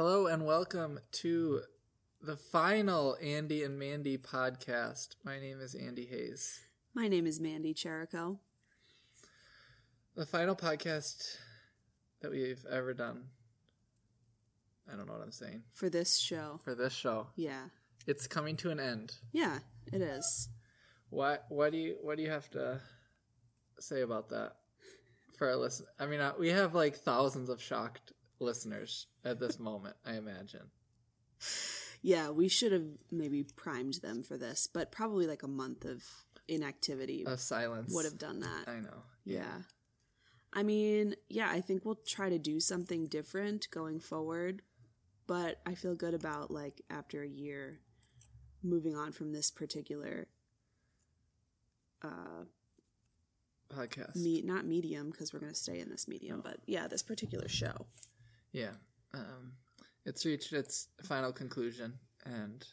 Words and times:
Hello 0.00 0.28
and 0.28 0.46
welcome 0.46 1.00
to 1.10 1.62
the 2.22 2.36
final 2.36 3.16
Andy 3.20 3.64
and 3.64 3.80
Mandi 3.80 4.16
podcast. 4.16 5.16
My 5.24 5.40
name 5.40 5.60
is 5.60 5.74
Andy 5.74 6.06
Hayes. 6.06 6.60
My 6.94 7.08
name 7.08 7.26
is 7.26 7.40
Mandi 7.40 7.74
Cherico. 7.74 8.38
The 10.14 10.24
final 10.24 10.54
podcast 10.54 11.38
that 12.22 12.30
we've 12.30 12.64
ever 12.70 12.94
done. 12.94 13.24
I 14.88 14.96
don't 14.96 15.08
know 15.08 15.14
what 15.14 15.22
I'm 15.22 15.32
saying. 15.32 15.64
For 15.74 15.90
this 15.90 16.16
show. 16.16 16.60
For 16.62 16.76
this 16.76 16.92
show. 16.92 17.26
Yeah. 17.34 17.64
It's 18.06 18.28
coming 18.28 18.54
to 18.58 18.70
an 18.70 18.78
end. 18.78 19.16
Yeah, 19.32 19.58
it 19.92 20.00
is. 20.00 20.48
What 21.10 21.44
what 21.48 21.72
do 21.72 21.78
you 21.78 21.96
what 22.02 22.18
do 22.18 22.22
you 22.22 22.30
have 22.30 22.48
to 22.50 22.80
say 23.80 24.02
about 24.02 24.28
that 24.28 24.52
for 25.36 25.48
our 25.48 25.56
listen? 25.56 25.86
I 25.98 26.06
mean, 26.06 26.20
uh, 26.20 26.34
we 26.38 26.50
have 26.50 26.72
like 26.72 26.94
thousands 26.94 27.48
of 27.48 27.60
shocked 27.60 28.12
listeners 28.40 29.06
at 29.24 29.40
this 29.40 29.58
moment, 29.58 29.96
I 30.06 30.14
imagine. 30.14 30.70
Yeah, 32.02 32.30
we 32.30 32.48
should 32.48 32.72
have 32.72 32.84
maybe 33.10 33.42
primed 33.44 33.94
them 33.94 34.22
for 34.22 34.36
this, 34.36 34.68
but 34.72 34.92
probably 34.92 35.26
like 35.26 35.42
a 35.42 35.48
month 35.48 35.84
of 35.84 36.04
inactivity 36.46 37.26
Of 37.26 37.40
silence. 37.40 37.92
would 37.94 38.04
have 38.04 38.18
done 38.18 38.40
that. 38.40 38.68
I 38.68 38.80
know. 38.80 39.02
Yeah. 39.24 39.62
I 40.52 40.62
mean, 40.62 41.14
yeah, 41.28 41.50
I 41.50 41.60
think 41.60 41.84
we'll 41.84 41.98
try 42.06 42.30
to 42.30 42.38
do 42.38 42.58
something 42.60 43.06
different 43.06 43.68
going 43.70 44.00
forward, 44.00 44.62
but 45.26 45.60
I 45.66 45.74
feel 45.74 45.94
good 45.94 46.14
about 46.14 46.50
like 46.50 46.80
after 46.88 47.22
a 47.22 47.28
year 47.28 47.80
moving 48.62 48.96
on 48.96 49.12
from 49.12 49.32
this 49.32 49.50
particular 49.50 50.26
uh 52.02 52.44
Podcast. 53.70 54.16
meet 54.16 54.46
not 54.46 54.64
medium 54.64 55.10
because 55.10 55.32
we're 55.34 55.40
going 55.40 55.52
to 55.52 55.58
stay 55.58 55.78
in 55.78 55.90
this 55.90 56.08
medium, 56.08 56.38
Oh. 56.38 56.48
but 56.48 56.60
yeah, 56.66 56.86
this 56.88 57.02
particular 57.02 57.48
show. 57.48 57.86
Yeah. 58.52 58.72
Um, 59.14 59.52
it's 60.04 60.24
reached 60.24 60.52
its 60.52 60.88
final 61.02 61.32
conclusion, 61.32 61.94
and 62.24 62.66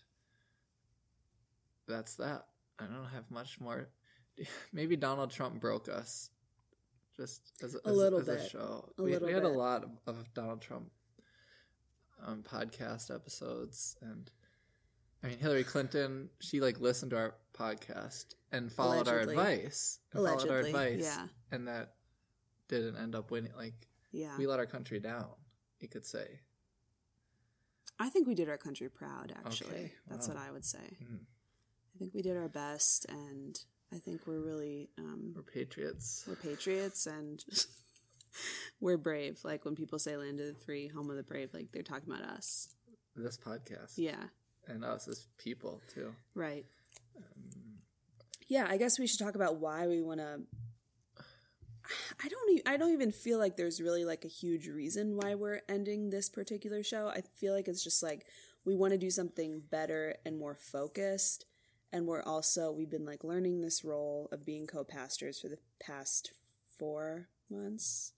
that's 1.88 2.16
that. 2.16 2.46
I 2.80 2.86
don't 2.86 3.06
have 3.14 3.30
much 3.30 3.60
more. 3.60 3.90
Maybe 4.74 4.96
Donald 4.96 5.32
Trump 5.32 5.60
broke 5.60 5.88
us. 5.90 6.30
Just 7.16 7.54
as 7.64 7.76
a, 7.76 7.78
A 7.86 7.92
as 7.92 7.96
little 7.98 8.20
as 8.20 8.28
a 8.28 8.34
bit. 8.36 8.50
show. 8.52 8.90
A 8.98 9.04
we, 9.04 9.18
we 9.18 9.32
had 9.32 9.44
a 9.44 9.48
lot 9.50 9.84
of, 9.84 9.92
of 10.08 10.34
Donald 10.34 10.62
Trump 10.62 10.92
um, 12.26 12.44
podcast 12.44 13.14
episodes, 13.14 13.96
and 14.02 14.30
I 15.24 15.28
mean 15.28 15.40
Hillary 15.40 15.64
Clinton. 15.64 16.30
She 16.42 16.60
like 16.60 16.80
listened 16.82 17.12
to 17.12 17.18
our 17.18 17.36
podcast 17.58 18.36
and 18.52 18.70
followed 18.72 19.08
Allegedly. 19.08 19.36
our 19.38 19.48
advice. 19.48 20.00
And 20.14 20.26
followed 20.28 20.50
our 20.50 20.60
advice, 20.60 21.04
yeah. 21.04 21.28
and 21.52 21.68
that 21.70 21.94
didn't 22.68 22.98
end 22.98 23.16
up 23.16 23.32
winning. 23.32 23.54
Like 23.56 23.76
Yeah. 24.12 24.36
we 24.38 24.46
let 24.48 24.60
our 24.60 24.66
country 24.66 25.00
down. 25.00 25.28
You 25.86 25.90
could 25.90 26.06
say. 26.08 26.40
I 28.00 28.10
think 28.10 28.26
we 28.28 28.34
did 28.34 28.50
our 28.50 28.58
country 28.58 28.90
proud, 28.90 29.32
actually. 29.46 29.70
Okay, 29.76 29.94
That's 30.10 30.28
wow. 30.28 30.34
what 30.34 30.44
I 30.44 30.52
would 30.52 30.66
say. 30.66 30.98
Mhm. 31.04 31.20
I 31.96 32.00
think 32.00 32.16
we 32.16 32.24
did 32.24 32.36
our 32.36 32.50
best, 32.50 33.06
and 33.08 33.64
I 33.94 34.00
think 34.00 34.26
we're 34.26 34.40
really 34.42 34.90
um, 34.98 35.34
We're 35.36 35.44
patriots. 35.44 36.26
we're 36.28 36.38
patriots 36.38 37.06
and 37.06 37.46
we're 38.82 38.98
brave. 38.98 39.40
Like 39.44 39.64
when 39.64 39.76
people 39.76 40.00
say 40.00 40.18
"land 40.18 40.40
of 40.40 40.48
the 40.48 40.56
free, 40.66 40.88
home 40.88 41.12
of 41.12 41.18
the 41.18 41.24
brave," 41.24 41.54
like 41.54 41.72
they're 41.72 41.84
talking 41.84 42.12
about 42.12 42.24
us. 42.28 42.70
This 43.16 43.38
podcast. 43.38 43.94
Yeah, 43.98 44.24
And 44.68 44.84
us 44.84 45.08
as 45.08 45.28
people, 45.38 45.82
too. 45.94 46.16
right. 46.34 46.66
Um, 47.16 47.78
Yeah, 48.48 48.66
I 48.68 48.78
guess 48.78 48.98
we 48.98 49.06
should 49.06 49.20
talk 49.20 49.36
about 49.36 49.58
why 49.58 49.86
we 49.86 50.02
want 50.02 50.20
to. 50.20 50.42
I 52.24 52.28
don't. 52.28 52.52
E- 52.52 52.64
I 52.66 52.78
don't 52.78 52.94
even 52.94 53.12
feel 53.12 53.40
like 53.40 53.58
there's 53.58 53.82
really 53.82 54.06
like 54.06 54.26
a 54.26 54.30
huge 54.30 54.68
reason 54.68 55.16
why 55.16 55.36
we're 55.36 55.62
ending 55.70 56.10
this 56.10 56.30
particular 56.30 56.84
show. 56.84 57.08
I 57.08 57.22
feel 57.36 57.54
like 57.54 57.68
it's 57.68 57.84
just 57.84 58.02
like 58.02 58.26
we 58.66 58.76
want 58.76 58.94
to 58.94 58.98
do 58.98 59.10
something 59.10 59.62
better 59.70 60.16
and 60.26 60.38
more 60.38 60.56
focused, 60.56 61.46
and 61.92 62.08
we're 62.08 62.24
also 62.24 62.72
we've 62.72 62.90
been 62.90 63.06
like 63.06 63.24
learning 63.24 63.62
this 63.62 63.84
role 63.84 64.30
of 64.32 64.46
being 64.46 64.68
co-pastors 64.68 65.40
for 65.40 65.48
the 65.48 65.60
past 65.80 66.32
four 66.78 67.30
months 67.50 68.14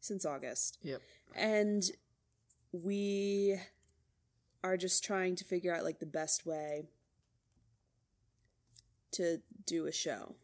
since 0.00 0.26
August, 0.26 0.78
yep. 0.82 1.00
and 1.34 1.84
we 2.72 3.58
are 4.64 4.76
just 4.76 5.04
trying 5.04 5.36
to 5.36 5.44
figure 5.44 5.74
out 5.74 5.84
like 5.84 5.98
the 5.98 6.06
best 6.06 6.46
way 6.46 6.84
to 9.12 9.38
do 9.66 9.86
a 9.86 9.92
show. 9.92 10.34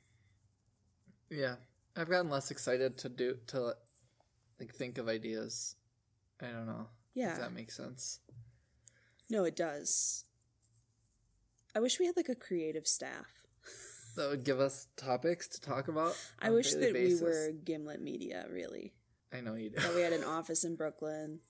Yeah. 1.31 1.57
I've 1.99 2.09
gotten 2.09 2.31
less 2.31 2.51
excited 2.51 2.97
to 2.99 3.09
do, 3.09 3.37
to 3.49 3.75
like 4.61 4.75
think 4.75 4.99
of 4.99 5.09
ideas. 5.09 5.75
I 6.41 6.47
don't 6.47 6.67
know. 6.67 6.87
Yeah. 7.15 7.33
If 7.33 7.41
that 7.41 7.53
makes 7.53 7.77
sense. 7.77 8.21
No, 9.29 9.45
it 9.45 9.57
does. 9.57 10.25
I 11.75 11.81
wish 11.81 11.99
we 11.99 12.07
had 12.07 12.17
like 12.17 12.29
a 12.29 12.35
creative 12.35 12.87
staff. 12.87 13.27
That 14.17 14.31
would 14.31 14.45
give 14.45 14.59
us 14.61 14.87
topics 14.97 15.49
to 15.49 15.61
talk 15.61 15.89
about. 15.89 16.17
I 16.41 16.51
wish 16.51 16.73
that 16.73 16.93
basis. 16.93 17.21
we 17.21 17.27
were 17.27 17.51
Gimlet 17.65 18.01
Media, 18.01 18.47
really. 18.51 18.93
I 19.33 19.41
know 19.41 19.55
you 19.55 19.71
do. 19.71 19.81
That 19.81 19.95
we 19.95 20.01
had 20.01 20.13
an 20.13 20.25
office 20.27 20.65
in 20.65 20.77
Brooklyn. 20.77 21.41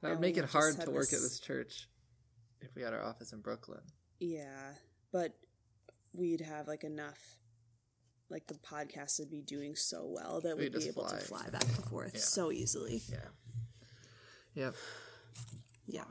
That 0.00 0.10
would 0.10 0.20
make 0.20 0.36
it 0.36 0.46
hard 0.46 0.80
to 0.80 0.90
work 0.90 1.10
this- 1.10 1.14
at 1.14 1.20
this 1.22 1.40
church 1.40 1.88
if 2.60 2.74
we 2.74 2.82
had 2.82 2.92
our 2.92 3.02
office 3.02 3.32
in 3.32 3.40
Brooklyn. 3.40 3.80
Yeah, 4.20 4.74
but 5.12 5.36
we'd 6.12 6.40
have 6.40 6.66
like 6.68 6.84
enough. 6.84 7.18
Like 8.32 8.46
the 8.46 8.54
podcast 8.54 9.18
would 9.20 9.30
be 9.30 9.42
doing 9.42 9.76
so 9.76 10.06
well 10.06 10.40
that 10.40 10.56
We'd 10.56 10.72
be 10.72 10.88
able 10.88 11.04
to 11.04 11.16
fly. 11.16 11.40
fly 11.42 11.50
back 11.50 11.64
and 11.64 11.84
forth 11.84 12.12
Yeah. 12.14 12.20
so 12.20 12.50
easily. 12.50 13.02
Yeah. 13.08 13.28
Yep. 14.54 14.74
Yeah. 15.86 16.04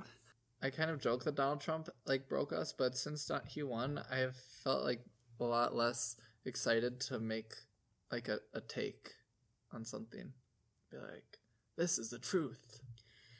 I 0.61 0.69
kind 0.69 0.91
of 0.91 1.01
joke 1.01 1.23
that 1.23 1.35
Donald 1.35 1.61
Trump 1.61 1.89
like 2.05 2.29
broke 2.29 2.53
us, 2.53 2.71
but 2.77 2.95
since 2.95 3.29
he 3.49 3.63
won, 3.63 4.01
I 4.11 4.17
have 4.17 4.35
felt 4.63 4.83
like 4.83 5.01
a 5.39 5.43
lot 5.43 5.75
less 5.75 6.15
excited 6.45 6.99
to 7.01 7.19
make 7.19 7.53
like 8.11 8.27
a, 8.27 8.39
a 8.53 8.61
take 8.61 9.09
on 9.73 9.83
something. 9.83 10.31
Be 10.91 10.97
like, 10.97 11.39
this 11.77 11.97
is 11.97 12.11
the 12.11 12.19
truth. 12.19 12.81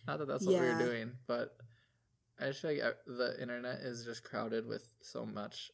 Not 0.08 0.18
that 0.20 0.28
that's 0.28 0.44
what 0.46 0.60
we 0.60 0.66
Yeah. 0.66 0.78
were 0.80 0.84
doing, 0.86 1.12
but 1.28 1.56
I 2.40 2.46
just 2.48 2.62
feel 2.64 2.72
like 2.72 2.82
uh, 2.84 2.94
the 3.06 3.40
internet 3.40 3.82
is 3.82 4.04
just 4.04 4.24
crowded 4.24 4.66
with 4.66 4.92
so 5.02 5.24
much 5.26 5.70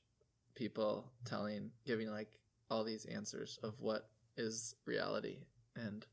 people 0.55 1.09
telling, 1.23 1.71
giving 1.85 2.09
like 2.11 2.27
all 2.69 2.83
these 2.83 3.05
answers 3.05 3.59
of 3.63 3.79
what 3.81 4.09
is 4.35 4.75
reality, 4.85 5.39
and 5.75 6.05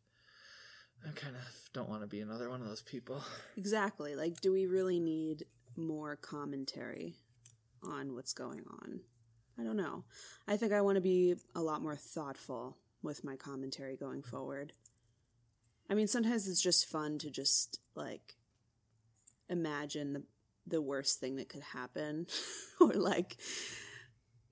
I 1.06 1.10
kind 1.12 1.36
of 1.36 1.42
don't 1.72 1.88
want 1.88 2.02
to 2.02 2.06
be 2.06 2.20
another 2.20 2.48
one 2.48 2.60
of 2.60 2.68
those 2.68 2.82
people. 2.82 3.22
Exactly. 3.56 4.16
Like, 4.16 4.40
do 4.40 4.52
we 4.52 4.66
really 4.66 5.00
need 5.00 5.44
more 5.76 6.16
commentary 6.16 7.14
on 7.82 8.14
what's 8.14 8.32
going 8.32 8.62
on? 8.80 9.00
I 9.58 9.62
don't 9.62 9.76
know. 9.76 10.04
I 10.48 10.56
think 10.56 10.72
I 10.72 10.80
want 10.80 10.96
to 10.96 11.00
be 11.00 11.36
a 11.54 11.60
lot 11.60 11.82
more 11.82 11.96
thoughtful 11.96 12.78
with 13.02 13.24
my 13.24 13.36
commentary 13.36 13.96
going 13.96 14.22
forward. 14.22 14.72
I 15.88 15.94
mean, 15.94 16.08
sometimes 16.08 16.48
it's 16.48 16.62
just 16.62 16.88
fun 16.88 17.18
to 17.18 17.30
just 17.30 17.78
like 17.94 18.36
imagine 19.48 20.14
the 20.14 20.22
the 20.66 20.80
worst 20.80 21.20
thing 21.20 21.36
that 21.36 21.48
could 21.48 21.62
happen 21.62 22.26
or 22.80 22.92
like 22.94 23.36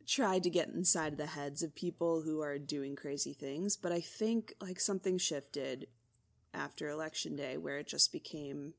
try 0.07 0.39
to 0.39 0.51
get 0.51 0.69
inside 0.69 1.17
the 1.17 1.27
heads 1.27 1.63
of 1.63 1.75
people 1.75 2.23
who 2.23 2.41
are 2.41 2.59
doing 2.59 2.97
crazy 2.97 3.33
things, 3.33 3.77
but 3.77 3.93
I 3.93 4.01
think 4.01 4.55
like 4.61 4.81
something 4.81 5.19
shifted 5.19 5.87
after 6.55 6.89
election 6.89 7.37
day 7.37 7.57
where 7.57 7.79
it 7.79 7.87
just 7.87 8.13
became 8.13 8.75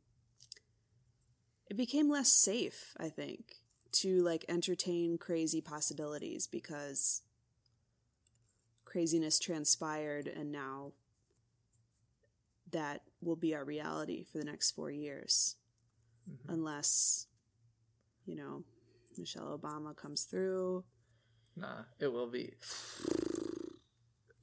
it 1.69 1.75
became 1.75 2.07
less 2.07 2.29
safe 2.29 2.93
i 2.99 3.09
think 3.09 3.55
to 3.91 4.21
like 4.21 4.45
entertain 4.47 5.17
crazy 5.17 5.59
possibilities 5.59 6.45
because 6.45 7.23
craziness 8.85 9.39
transpired 9.39 10.27
and 10.27 10.51
now 10.51 10.91
that 12.73 13.01
will 13.21 13.35
be 13.35 13.55
our 13.55 13.63
reality 13.63 14.23
for 14.23 14.37
the 14.37 14.43
next 14.43 14.71
4 14.71 14.91
years. 14.91 15.55
Mm-hmm. 16.29 16.53
Unless 16.53 17.27
you 18.25 18.35
know 18.35 18.63
Michelle 19.17 19.57
Obama 19.57 19.95
comes 19.95 20.23
through 20.23 20.83
Nah, 21.55 21.83
it 21.99 22.07
will 22.11 22.27
be. 22.27 22.53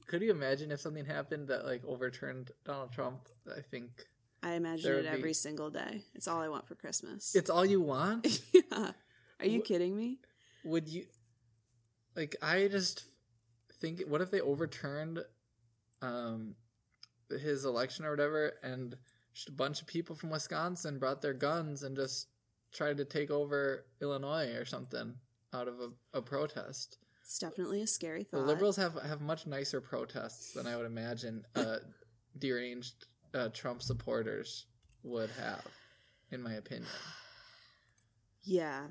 Could 0.07 0.21
you 0.21 0.31
imagine 0.31 0.71
if 0.71 0.79
something 0.81 1.05
happened 1.05 1.47
that 1.49 1.65
like 1.65 1.83
overturned 1.85 2.51
Donald 2.65 2.91
Trump? 2.91 3.27
I 3.49 3.61
think 3.61 4.05
I 4.43 4.53
imagine 4.53 4.91
it 4.91 4.95
would 4.95 5.01
be- 5.03 5.07
every 5.09 5.33
single 5.33 5.69
day 5.69 6.03
it's 6.15 6.27
all 6.27 6.41
I 6.41 6.47
want 6.49 6.67
for 6.67 6.75
Christmas 6.75 7.35
it's 7.35 7.49
all 7.49 7.65
you 7.65 7.79
want. 7.81 8.41
yeah 8.53 8.91
are 9.39 9.45
you 9.45 9.61
Wh- 9.61 9.65
kidding 9.65 9.95
me 9.95 10.19
Would 10.63 10.87
you 10.89 11.05
like? 12.15 12.35
I 12.41 12.67
just 12.67 13.05
think, 13.79 14.01
what 14.07 14.21
if 14.21 14.31
they 14.31 14.41
overturned 14.41 15.19
um 16.01 16.55
his 17.29 17.63
election 17.63 18.03
or 18.03 18.11
whatever, 18.11 18.53
and 18.63 18.97
just 19.33 19.47
a 19.47 19.53
bunch 19.53 19.79
of 19.81 19.87
people 19.87 20.15
from 20.15 20.29
Wisconsin 20.29 20.99
brought 20.99 21.21
their 21.21 21.33
guns 21.33 21.83
and 21.83 21.95
just 21.95 22.27
tried 22.73 22.97
to 22.97 23.05
take 23.05 23.31
over 23.31 23.85
Illinois 24.01 24.49
or 24.55 24.65
something 24.65 25.13
out 25.53 25.67
of 25.67 25.75
a, 25.79 26.17
a 26.17 26.21
protest. 26.21 26.97
It's 27.23 27.39
definitely 27.39 27.81
a 27.81 27.87
scary 27.87 28.23
thought. 28.23 28.41
The 28.41 28.45
liberals 28.45 28.75
have 28.77 28.95
have 29.03 29.21
much 29.21 29.47
nicer 29.47 29.79
protests 29.79 30.53
than 30.53 30.67
I 30.67 30.75
would 30.75 30.85
imagine 30.85 31.45
uh, 31.55 31.77
deranged 32.37 33.05
uh, 33.33 33.49
Trump 33.53 33.81
supporters 33.81 34.65
would 35.03 35.29
have. 35.31 35.65
in 36.31 36.41
my 36.41 36.53
opinion. 36.53 36.87
Yeah. 38.43 38.87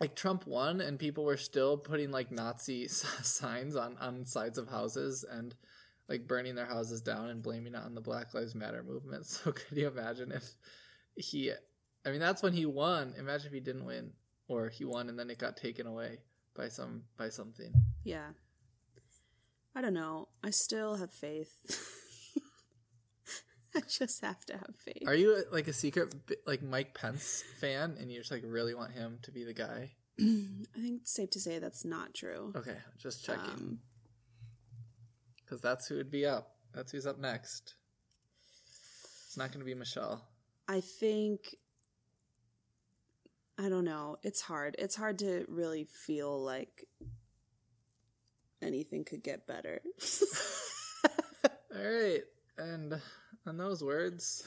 Like 0.00 0.14
Trump 0.14 0.46
won, 0.46 0.80
and 0.80 0.98
people 0.98 1.24
were 1.24 1.36
still 1.36 1.76
putting 1.76 2.10
like 2.10 2.30
Nazi 2.30 2.88
signs 2.88 3.76
on 3.76 3.96
on 3.98 4.24
sides 4.24 4.58
of 4.58 4.68
houses 4.68 5.24
and 5.28 5.54
like 6.08 6.26
burning 6.26 6.54
their 6.54 6.66
houses 6.66 7.02
down 7.02 7.28
and 7.28 7.42
blaming 7.42 7.74
it 7.74 7.80
on 7.84 7.94
the 7.94 8.00
Black 8.00 8.32
Lives 8.34 8.54
Matter 8.54 8.82
movement. 8.82 9.26
So 9.26 9.52
could 9.52 9.76
you 9.76 9.88
imagine 9.88 10.32
if 10.32 10.54
he? 11.16 11.52
I 12.06 12.10
mean, 12.10 12.20
that's 12.20 12.42
when 12.42 12.52
he 12.52 12.64
won. 12.64 13.14
Imagine 13.18 13.48
if 13.48 13.52
he 13.52 13.60
didn't 13.60 13.84
win, 13.84 14.12
or 14.48 14.68
he 14.68 14.84
won 14.84 15.08
and 15.08 15.18
then 15.18 15.30
it 15.30 15.38
got 15.38 15.56
taken 15.56 15.86
away 15.86 16.18
by 16.56 16.68
some 16.68 17.04
by 17.16 17.28
something. 17.28 17.72
Yeah. 18.04 18.28
I 19.74 19.80
don't 19.80 19.94
know. 19.94 20.28
I 20.42 20.50
still 20.50 20.96
have 20.96 21.12
faith. 21.12 21.52
I 23.76 23.80
just 23.88 24.24
have 24.24 24.44
to 24.46 24.54
have 24.54 24.74
faith. 24.76 25.04
Are 25.06 25.14
you 25.14 25.44
like 25.52 25.68
a 25.68 25.72
secret 25.72 26.12
like 26.46 26.62
Mike 26.62 26.94
Pence 26.94 27.44
fan, 27.60 27.96
and 28.00 28.10
you 28.10 28.18
just 28.18 28.30
like 28.32 28.42
really 28.44 28.74
want 28.74 28.92
him 28.92 29.18
to 29.22 29.30
be 29.30 29.44
the 29.44 29.52
guy? 29.52 29.92
I 30.20 30.80
think 30.80 31.02
it's 31.02 31.14
safe 31.14 31.30
to 31.30 31.40
say 31.40 31.58
that's 31.60 31.84
not 31.84 32.12
true. 32.14 32.52
Okay, 32.56 32.76
just 33.00 33.24
checking 33.24 33.50
Um, 33.50 33.78
because 35.44 35.60
that's 35.60 35.86
who 35.86 35.96
would 35.96 36.10
be 36.10 36.26
up. 36.26 36.56
That's 36.74 36.90
who's 36.90 37.06
up 37.06 37.20
next. 37.20 37.74
It's 39.26 39.36
not 39.36 39.52
going 39.52 39.60
to 39.60 39.66
be 39.66 39.74
Michelle. 39.74 40.26
I 40.66 40.80
think 40.80 41.54
I 43.60 43.68
don't 43.68 43.84
know. 43.84 44.16
It's 44.22 44.40
hard. 44.42 44.76
It's 44.78 44.94
hard 44.96 45.18
to 45.20 45.44
really 45.48 45.84
feel 45.84 46.40
like 46.40 46.86
anything 48.62 49.04
could 49.04 49.22
get 49.22 49.46
better. 49.46 49.80
All 51.74 51.82
right, 51.84 52.22
and 52.56 53.00
on 53.46 53.56
those 53.56 53.82
words, 53.84 54.46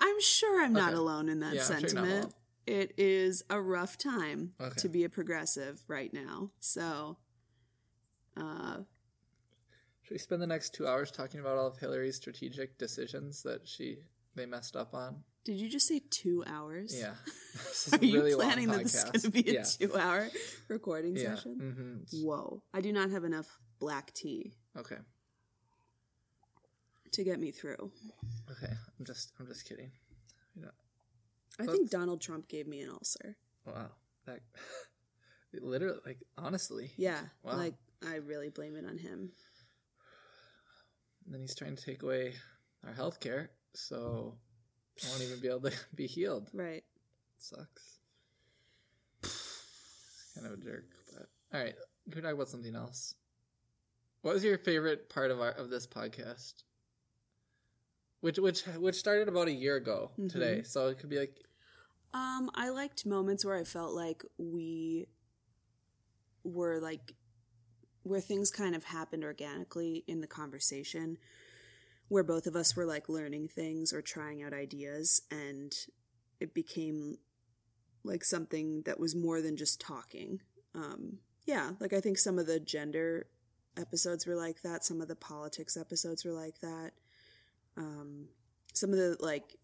I'm 0.00 0.20
sure 0.20 0.62
I'm 0.64 0.72
not 0.72 0.94
alone 0.94 1.28
in 1.28 1.40
that 1.40 1.54
Yeah, 1.54 1.62
I'm 1.68 1.80
sure 1.80 1.88
sentiment. 1.88 2.34
it 2.66 2.94
is 2.96 3.42
a 3.50 3.60
rough 3.60 3.96
time 3.98 4.52
Okay. 4.60 4.74
to 4.78 4.88
be 4.88 5.04
a 5.04 5.08
progressive 5.08 5.82
right 5.88 6.12
now. 6.12 6.50
So 6.60 7.18
uh 8.36 8.78
should 10.02 10.14
we 10.14 10.18
spend 10.18 10.42
the 10.42 10.46
next 10.46 10.74
two 10.74 10.86
hours 10.88 11.10
talking 11.12 11.38
about 11.40 11.58
all 11.58 11.66
of 11.68 11.78
Hillary's 11.78 12.16
strategic 12.16 12.76
decisions 12.78 13.42
that 13.44 13.68
she 13.68 13.98
they 14.34 14.46
messed 14.46 14.74
up 14.74 14.94
on? 14.94 15.22
Did 15.44 15.56
you 15.60 15.68
just 15.68 15.86
say 15.88 16.00
two 16.10 16.44
hours? 16.46 16.94
Yeah, 16.98 17.14
Are 17.92 18.04
you 18.04 18.18
really 18.18 18.34
long 18.34 18.42
planning 18.46 18.68
that 18.68 18.82
this 18.82 18.94
is 18.94 19.04
going 19.04 19.20
to 19.20 19.30
be 19.30 19.50
a 19.50 19.54
yeah. 19.54 19.62
two 19.64 19.96
hour 19.96 20.28
recording 20.68 21.16
Yeah. 21.16 21.34
session? 21.34 22.04
hmm 22.12 22.24
Whoa. 22.24 22.62
I 22.72 22.80
do 22.80 22.92
not 22.92 23.10
have 23.10 23.24
enough 23.24 23.58
black 23.78 24.12
tea 24.14 24.54
Okay. 24.78 24.98
to 27.12 27.24
get 27.24 27.38
me 27.40 27.50
through. 27.50 27.90
Okay. 28.50 28.72
I'm 28.98 29.04
just 29.04 29.32
I'm 29.40 29.46
just 29.46 29.68
kidding. 29.68 29.90
I 31.58 31.64
Let's- 31.64 31.72
think 31.78 31.90
Donald 31.90 32.22
Trump 32.22 32.48
gave 32.48 32.66
me 32.66 32.80
an 32.80 32.88
ulcer. 32.90 33.36
Wow. 33.66 33.90
That 34.26 34.40
literally 35.60 35.98
like 36.06 36.18
honestly. 36.38 36.92
Yeah. 36.96 37.20
Wow. 37.42 37.56
Like, 37.58 37.74
I 38.08 38.16
really 38.16 38.48
blame 38.48 38.74
it 38.74 38.86
on 38.86 38.96
him. 38.96 39.32
And 41.26 41.34
then 41.34 41.40
he's 41.42 41.54
trying 41.54 41.76
to 41.76 41.84
take 41.84 42.02
away 42.02 42.34
our 42.86 42.92
health 42.94 43.20
care, 43.20 43.50
so 43.74 44.34
I 44.34 44.51
won't 45.08 45.22
even 45.22 45.40
be 45.40 45.48
able 45.48 45.70
to 45.70 45.72
be 45.94 46.06
healed. 46.06 46.50
Right. 46.52 46.84
sucks. 47.38 47.98
kind 50.34 50.46
of 50.46 50.52
a 50.54 50.56
jerk, 50.62 50.84
but 51.12 51.28
all 51.52 51.64
right. 51.64 51.74
Can 52.10 52.16
we 52.16 52.22
talk 52.22 52.34
about 52.34 52.48
something 52.48 52.74
else? 52.74 53.14
What 54.22 54.34
was 54.34 54.44
your 54.44 54.58
favorite 54.58 55.08
part 55.08 55.30
of 55.30 55.40
our 55.40 55.50
of 55.50 55.70
this 55.70 55.86
podcast? 55.86 56.62
Which 58.20 58.38
which 58.38 58.62
which 58.62 58.96
started 58.96 59.28
about 59.28 59.48
a 59.48 59.52
year 59.52 59.76
ago 59.76 60.10
today, 60.28 60.62
so 60.62 60.88
it 60.88 60.98
could 60.98 61.10
be 61.10 61.18
like 61.18 61.36
Um, 62.14 62.50
I 62.54 62.68
liked 62.70 63.04
moments 63.04 63.44
where 63.44 63.56
I 63.56 63.64
felt 63.64 63.94
like 63.94 64.22
we 64.38 65.08
were 66.44 66.80
like 66.80 67.14
where 68.04 68.20
things 68.20 68.50
kind 68.50 68.74
of 68.74 68.84
happened 68.84 69.24
organically 69.24 70.04
in 70.06 70.20
the 70.20 70.26
conversation 70.26 71.18
where 72.08 72.22
both 72.22 72.46
of 72.46 72.56
us 72.56 72.76
were 72.76 72.86
like 72.86 73.08
learning 73.08 73.48
things 73.48 73.92
or 73.92 74.02
trying 74.02 74.42
out 74.42 74.52
ideas 74.52 75.22
and 75.30 75.72
it 76.40 76.54
became 76.54 77.16
like 78.04 78.24
something 78.24 78.82
that 78.82 79.00
was 79.00 79.14
more 79.14 79.40
than 79.40 79.56
just 79.56 79.80
talking. 79.80 80.40
Um 80.74 81.18
yeah, 81.46 81.72
like 81.80 81.92
I 81.92 82.00
think 82.00 82.18
some 82.18 82.38
of 82.38 82.46
the 82.46 82.60
gender 82.60 83.26
episodes 83.76 84.26
were 84.26 84.36
like 84.36 84.62
that, 84.62 84.84
some 84.84 85.00
of 85.00 85.08
the 85.08 85.16
politics 85.16 85.76
episodes 85.76 86.24
were 86.24 86.32
like 86.32 86.60
that. 86.60 86.92
Um 87.76 88.28
some 88.74 88.90
of 88.90 88.96
the 88.96 89.16
like 89.20 89.56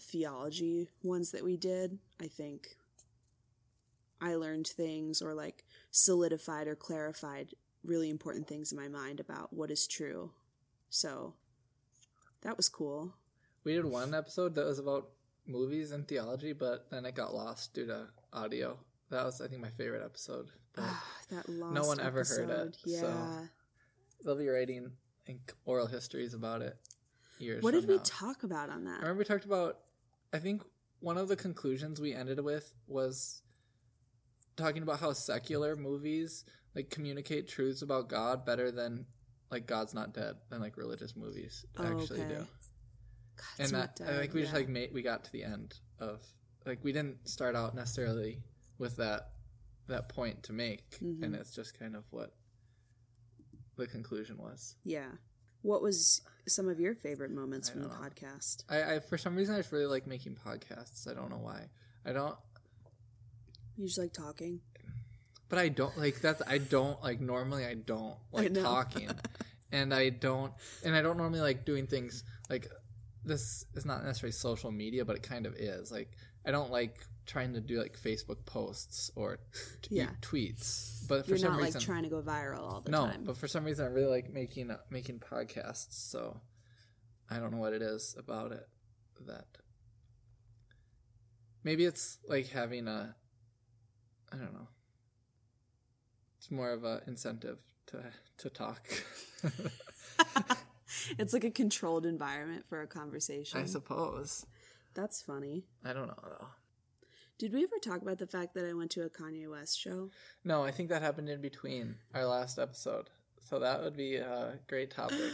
theology 0.00 0.88
ones 1.02 1.30
that 1.32 1.44
we 1.44 1.56
did, 1.56 1.98
I 2.20 2.26
think 2.26 2.76
I 4.20 4.34
learned 4.34 4.66
things 4.66 5.22
or 5.22 5.34
like 5.34 5.64
solidified 5.90 6.66
or 6.66 6.74
clarified 6.74 7.54
really 7.84 8.10
important 8.10 8.46
things 8.46 8.72
in 8.72 8.78
my 8.78 8.88
mind 8.88 9.20
about 9.20 9.52
what 9.52 9.70
is 9.70 9.86
true. 9.86 10.32
So 10.90 11.34
that 12.42 12.56
was 12.56 12.68
cool. 12.68 13.14
we 13.64 13.74
did 13.74 13.84
one 13.84 14.14
episode 14.14 14.54
that 14.54 14.66
was 14.66 14.78
about 14.78 15.08
movies 15.46 15.92
and 15.92 16.06
theology, 16.06 16.52
but 16.52 16.90
then 16.90 17.04
it 17.04 17.14
got 17.14 17.34
lost 17.34 17.74
due 17.74 17.86
to 17.86 18.06
audio. 18.32 18.76
That 19.10 19.24
was 19.24 19.40
I 19.40 19.48
think 19.48 19.62
my 19.62 19.70
favorite 19.70 20.04
episode. 20.04 20.48
But 20.74 20.84
ah, 20.86 21.04
that 21.30 21.48
lost 21.48 21.74
No 21.74 21.86
one 21.86 22.00
ever 22.00 22.24
heard 22.24 22.50
it. 22.50 22.76
Yeah. 22.84 23.00
so- 23.00 23.48
they'll 24.24 24.36
be 24.36 24.48
writing 24.48 24.92
like, 25.28 25.54
oral 25.64 25.86
histories 25.86 26.34
about 26.34 26.62
it 26.62 26.76
years. 27.38 27.62
what 27.62 27.72
did 27.72 27.86
we 27.86 27.96
now. 27.96 28.02
talk 28.04 28.42
about 28.42 28.68
on 28.68 28.84
that? 28.84 28.98
I 28.98 29.02
remember 29.02 29.18
we 29.20 29.24
talked 29.24 29.44
about. 29.44 29.78
I 30.32 30.38
think 30.38 30.62
one 31.00 31.16
of 31.16 31.28
the 31.28 31.36
conclusions 31.36 32.00
we 32.00 32.12
ended 32.14 32.40
with 32.40 32.72
was 32.86 33.42
talking 34.56 34.82
about 34.82 35.00
how 35.00 35.12
secular 35.12 35.76
movies 35.76 36.44
like 36.74 36.90
communicate 36.90 37.48
truths 37.48 37.82
about 37.82 38.08
God 38.08 38.44
better 38.44 38.70
than 38.70 39.06
like 39.50 39.66
God's 39.66 39.94
not 39.94 40.12
dead 40.14 40.36
than 40.50 40.60
like 40.60 40.76
religious 40.76 41.16
movies 41.16 41.64
Oh, 41.78 41.84
actually 41.84 42.20
okay. 42.20 42.28
do. 42.34 42.46
God's 43.36 43.58
and 43.60 43.72
not 43.72 43.96
that 43.96 44.08
I 44.14 44.18
think 44.20 44.34
we 44.34 44.42
just 44.42 44.52
like 44.54 44.68
made 44.68 44.92
we 44.92 45.02
got 45.02 45.24
to 45.24 45.32
the 45.32 45.44
end 45.44 45.74
of 46.00 46.20
like 46.66 46.80
we 46.82 46.92
didn't 46.92 47.28
start 47.28 47.54
out 47.56 47.74
necessarily 47.74 48.42
with 48.78 48.96
that 48.96 49.30
that 49.86 50.08
point 50.10 50.42
to 50.44 50.52
make, 50.52 50.98
Mhm. 51.00 51.22
and 51.22 51.34
it's 51.34 51.50
just 51.54 51.78
kind 51.78 51.96
of 51.96 52.04
what 52.10 52.34
the 53.76 53.86
conclusion 53.86 54.36
was. 54.36 54.76
Yeah. 54.84 55.12
What 55.62 55.82
was 55.82 56.20
some 56.46 56.68
of 56.68 56.78
your 56.78 56.94
favorite 56.94 57.30
moments 57.30 57.70
I 57.70 57.72
from 57.72 57.82
the 57.82 57.88
know. 57.88 57.94
podcast? 57.94 58.64
I, 58.68 58.94
I 58.96 59.00
for 59.00 59.16
some 59.16 59.34
reason 59.34 59.54
I 59.54 59.58
just 59.58 59.72
really 59.72 59.86
like 59.86 60.06
making 60.06 60.36
podcasts. 60.36 61.08
I 61.10 61.14
don't 61.14 61.30
know 61.30 61.38
why. 61.38 61.70
I 62.04 62.12
don't 62.12 62.36
You 63.76 63.86
just 63.86 63.98
like 63.98 64.12
talking? 64.12 64.60
But 65.48 65.58
I 65.58 65.68
don't 65.70 65.96
like 65.96 66.20
that's 66.20 66.42
I 66.46 66.58
don't 66.58 67.02
like 67.02 67.20
normally 67.20 67.64
I 67.64 67.74
don't 67.74 68.16
like 68.32 68.52
know. 68.52 68.62
talking. 68.62 69.08
and 69.72 69.92
I 69.92 70.10
don't 70.10 70.52
and 70.84 70.94
I 70.94 71.02
don't 71.02 71.16
normally 71.16 71.40
like 71.40 71.64
doing 71.64 71.86
things 71.86 72.24
like 72.48 72.68
this 73.24 73.64
is 73.74 73.84
not 73.84 74.04
necessarily 74.04 74.32
social 74.32 74.70
media, 74.72 75.04
but 75.04 75.16
it 75.16 75.22
kind 75.22 75.44
of 75.46 75.54
is. 75.54 75.90
Like 75.92 76.10
I 76.46 76.50
don't 76.50 76.70
like 76.70 76.96
trying 77.26 77.52
to 77.52 77.60
do 77.60 77.78
like 77.78 77.98
Facebook 78.00 78.44
posts 78.46 79.10
or 79.14 79.38
t- 79.82 79.96
Yeah. 79.96 80.08
tweets. 80.22 81.06
But 81.08 81.24
for 81.24 81.30
You're 81.32 81.38
some 81.38 81.52
not 81.52 81.60
reason 81.60 81.80
like 81.80 81.86
trying 81.86 82.02
to 82.04 82.08
go 82.08 82.22
viral 82.22 82.60
all 82.60 82.80
the 82.80 82.90
No, 82.90 83.06
time. 83.06 83.20
No, 83.20 83.26
but 83.26 83.36
for 83.36 83.48
some 83.48 83.64
reason 83.64 83.84
I 83.84 83.88
really 83.88 84.10
like 84.10 84.30
making 84.32 84.70
uh, 84.70 84.78
making 84.90 85.18
podcasts, 85.20 85.92
so 85.92 86.40
I 87.28 87.38
don't 87.38 87.52
know 87.52 87.58
what 87.58 87.74
it 87.74 87.82
is 87.82 88.14
about 88.18 88.52
it 88.52 88.66
that 89.26 89.46
maybe 91.64 91.84
it's 91.84 92.18
like 92.28 92.46
having 92.48 92.86
a 92.88 93.14
I 94.32 94.36
don't 94.36 94.52
know. 94.54 94.68
It's 96.38 96.50
more 96.50 96.70
of 96.70 96.84
a 96.84 97.02
incentive 97.06 97.58
to 97.88 98.02
to 98.38 98.50
talk. 98.50 98.80
it's 101.18 101.32
like 101.32 101.44
a 101.44 101.50
controlled 101.50 102.06
environment 102.06 102.64
for 102.68 102.82
a 102.82 102.86
conversation. 102.86 103.60
I 103.60 103.66
suppose. 103.66 104.46
That's 104.94 105.22
funny. 105.22 105.64
I 105.84 105.92
don't 105.92 106.08
know 106.08 106.18
though. 106.22 106.46
Did 107.38 107.52
we 107.52 107.62
ever 107.62 107.76
talk 107.80 108.02
about 108.02 108.18
the 108.18 108.26
fact 108.26 108.54
that 108.54 108.68
I 108.68 108.74
went 108.74 108.90
to 108.92 109.04
a 109.04 109.08
Kanye 109.08 109.48
West 109.48 109.78
show? 109.78 110.10
No, 110.44 110.64
I 110.64 110.72
think 110.72 110.88
that 110.88 111.02
happened 111.02 111.28
in 111.28 111.40
between 111.40 111.94
our 112.12 112.26
last 112.26 112.58
episode. 112.58 113.10
So 113.48 113.60
that 113.60 113.80
would 113.80 113.96
be 113.96 114.16
a 114.16 114.58
great 114.68 114.90
topic. 114.90 115.18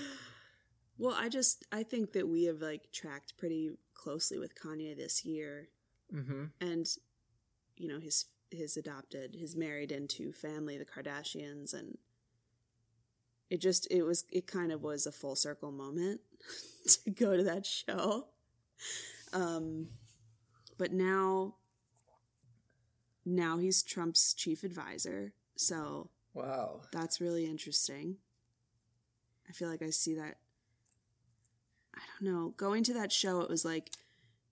Well, 0.97 1.17
I 1.19 1.29
just 1.29 1.65
I 1.73 1.83
think 1.83 2.13
that 2.13 2.29
we 2.29 2.45
have 2.45 2.63
like 2.63 2.93
tracked 2.93 3.37
pretty 3.37 3.73
closely 3.95 4.39
with 4.39 4.55
Kanye 4.55 4.97
this 4.97 5.25
year, 5.25 5.69
mhm. 6.15 6.51
and 6.61 6.87
you 7.77 7.89
know 7.89 7.99
his 7.99 8.27
his 8.53 8.77
adopted 8.77 9.35
his 9.35 9.57
married 9.57 9.91
into 9.91 10.33
family, 10.33 10.79
the 10.79 10.85
Kardashians, 10.85 11.75
and 11.75 11.99
it 13.55 13.61
just 13.61 13.87
it 13.89 14.03
was 14.03 14.25
it 14.33 14.49
kind 14.49 14.73
of 14.73 14.83
was 14.83 15.07
a 15.07 15.13
full 15.13 15.37
circle 15.37 15.71
moment 15.71 16.21
to 17.05 17.11
go 17.11 17.37
to 17.37 17.45
that 17.45 17.65
show. 17.65 18.27
Um, 19.33 19.91
but 20.77 20.93
now 20.93 21.55
now 23.25 23.59
he's 23.59 23.85
Trump's 23.85 24.35
chief 24.35 24.65
advisor, 24.65 25.35
so 25.55 26.11
Wow. 26.35 26.81
that's 26.93 27.21
really 27.21 27.47
interesting. 27.47 28.17
I 29.49 29.53
feel 29.53 29.69
like 29.69 29.83
I 29.83 29.91
see 29.91 30.15
that. 30.17 30.39
I 31.95 32.01
don't 32.21 32.33
know. 32.33 32.55
Going 32.57 32.83
to 32.85 32.95
that 32.95 33.13
show, 33.13 33.41
it 33.41 33.49
was 33.49 33.65
like 33.65 33.91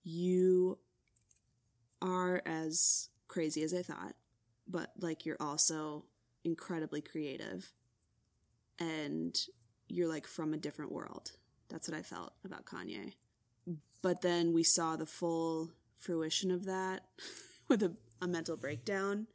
you 0.04 0.78
are 2.00 2.40
as 2.46 3.08
crazy 3.26 3.64
as 3.64 3.74
I 3.74 3.82
thought, 3.82 4.14
but 4.68 4.92
like 5.00 5.26
you're 5.26 5.36
also 5.40 6.04
incredibly 6.44 7.00
creative 7.00 7.72
and 8.82 9.36
you're 9.88 10.08
like 10.08 10.26
from 10.26 10.54
a 10.54 10.56
different 10.56 10.92
world. 10.92 11.32
That's 11.68 11.88
what 11.88 11.96
I 11.96 12.02
felt 12.02 12.32
about 12.44 12.64
Kanye. 12.64 13.12
But 14.02 14.22
then 14.22 14.52
we 14.52 14.64
saw 14.64 14.96
the 14.96 15.06
full 15.06 15.70
fruition 15.98 16.50
of 16.50 16.64
that 16.64 17.02
with 17.68 17.82
a, 17.82 17.94
a 18.20 18.26
mental 18.26 18.56
breakdown, 18.56 19.28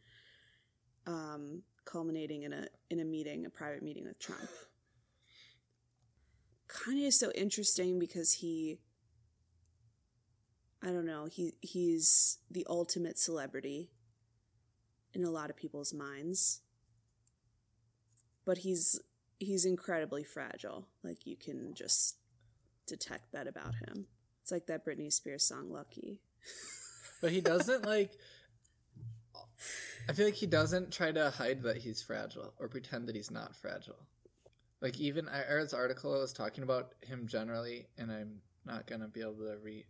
um, 1.06 1.64
culminating 1.86 2.44
in 2.44 2.54
a 2.54 2.68
in 2.90 3.00
a 3.00 3.06
meeting, 3.06 3.46
a 3.46 3.50
private 3.50 3.82
meeting 3.82 4.04
with 4.06 4.20
Trump. 4.20 4.50
Kanye 6.68 7.08
is 7.08 7.18
so 7.18 7.32
interesting 7.32 7.98
because 7.98 8.34
he 8.34 8.80
I 10.84 10.88
don't 10.88 11.06
know, 11.06 11.26
he 11.26 11.54
he's 11.62 12.40
the 12.52 12.66
ultimate 12.70 13.18
celebrity 13.18 13.90
in 15.14 15.24
a 15.24 15.32
lot 15.32 15.50
of 15.50 15.56
people's 15.56 15.94
minds. 15.94 16.62
But 18.46 18.60
he's 18.60 19.00
he's 19.40 19.66
incredibly 19.66 20.24
fragile. 20.24 20.88
Like 21.04 21.26
you 21.26 21.36
can 21.36 21.74
just 21.74 22.18
detect 22.88 23.32
that 23.34 23.48
about 23.48 23.76
him. 23.76 24.08
It's 24.42 24.52
like 24.52 24.68
that 24.68 24.86
Britney 24.86 25.12
Spears 25.12 25.46
song 25.46 25.72
Lucky. 25.72 26.22
But 27.20 27.32
he 27.32 27.42
doesn't 27.42 27.84
like. 27.84 28.12
I 30.08 30.14
feel 30.14 30.26
like 30.26 30.36
he 30.36 30.46
doesn't 30.46 30.94
try 30.94 31.12
to 31.12 31.32
hide 31.32 31.64
that 31.64 31.78
he's 31.78 32.00
fragile 32.00 32.54
or 32.60 32.68
pretend 32.68 33.08
that 33.08 33.16
he's 33.16 33.32
not 33.32 33.56
fragile. 33.56 34.06
Like 34.82 35.00
even 35.00 35.28
I 35.28 35.40
read 35.52 35.64
this 35.64 35.74
article 35.74 36.14
I 36.14 36.20
was 36.20 36.32
talking 36.32 36.64
about 36.64 36.94
him 37.02 37.26
generally, 37.26 37.88
and 37.98 38.12
I'm 38.12 38.42
not 38.66 38.86
gonna 38.86 39.08
be 39.08 39.22
able 39.22 39.34
to 39.34 39.58
re 39.64 39.88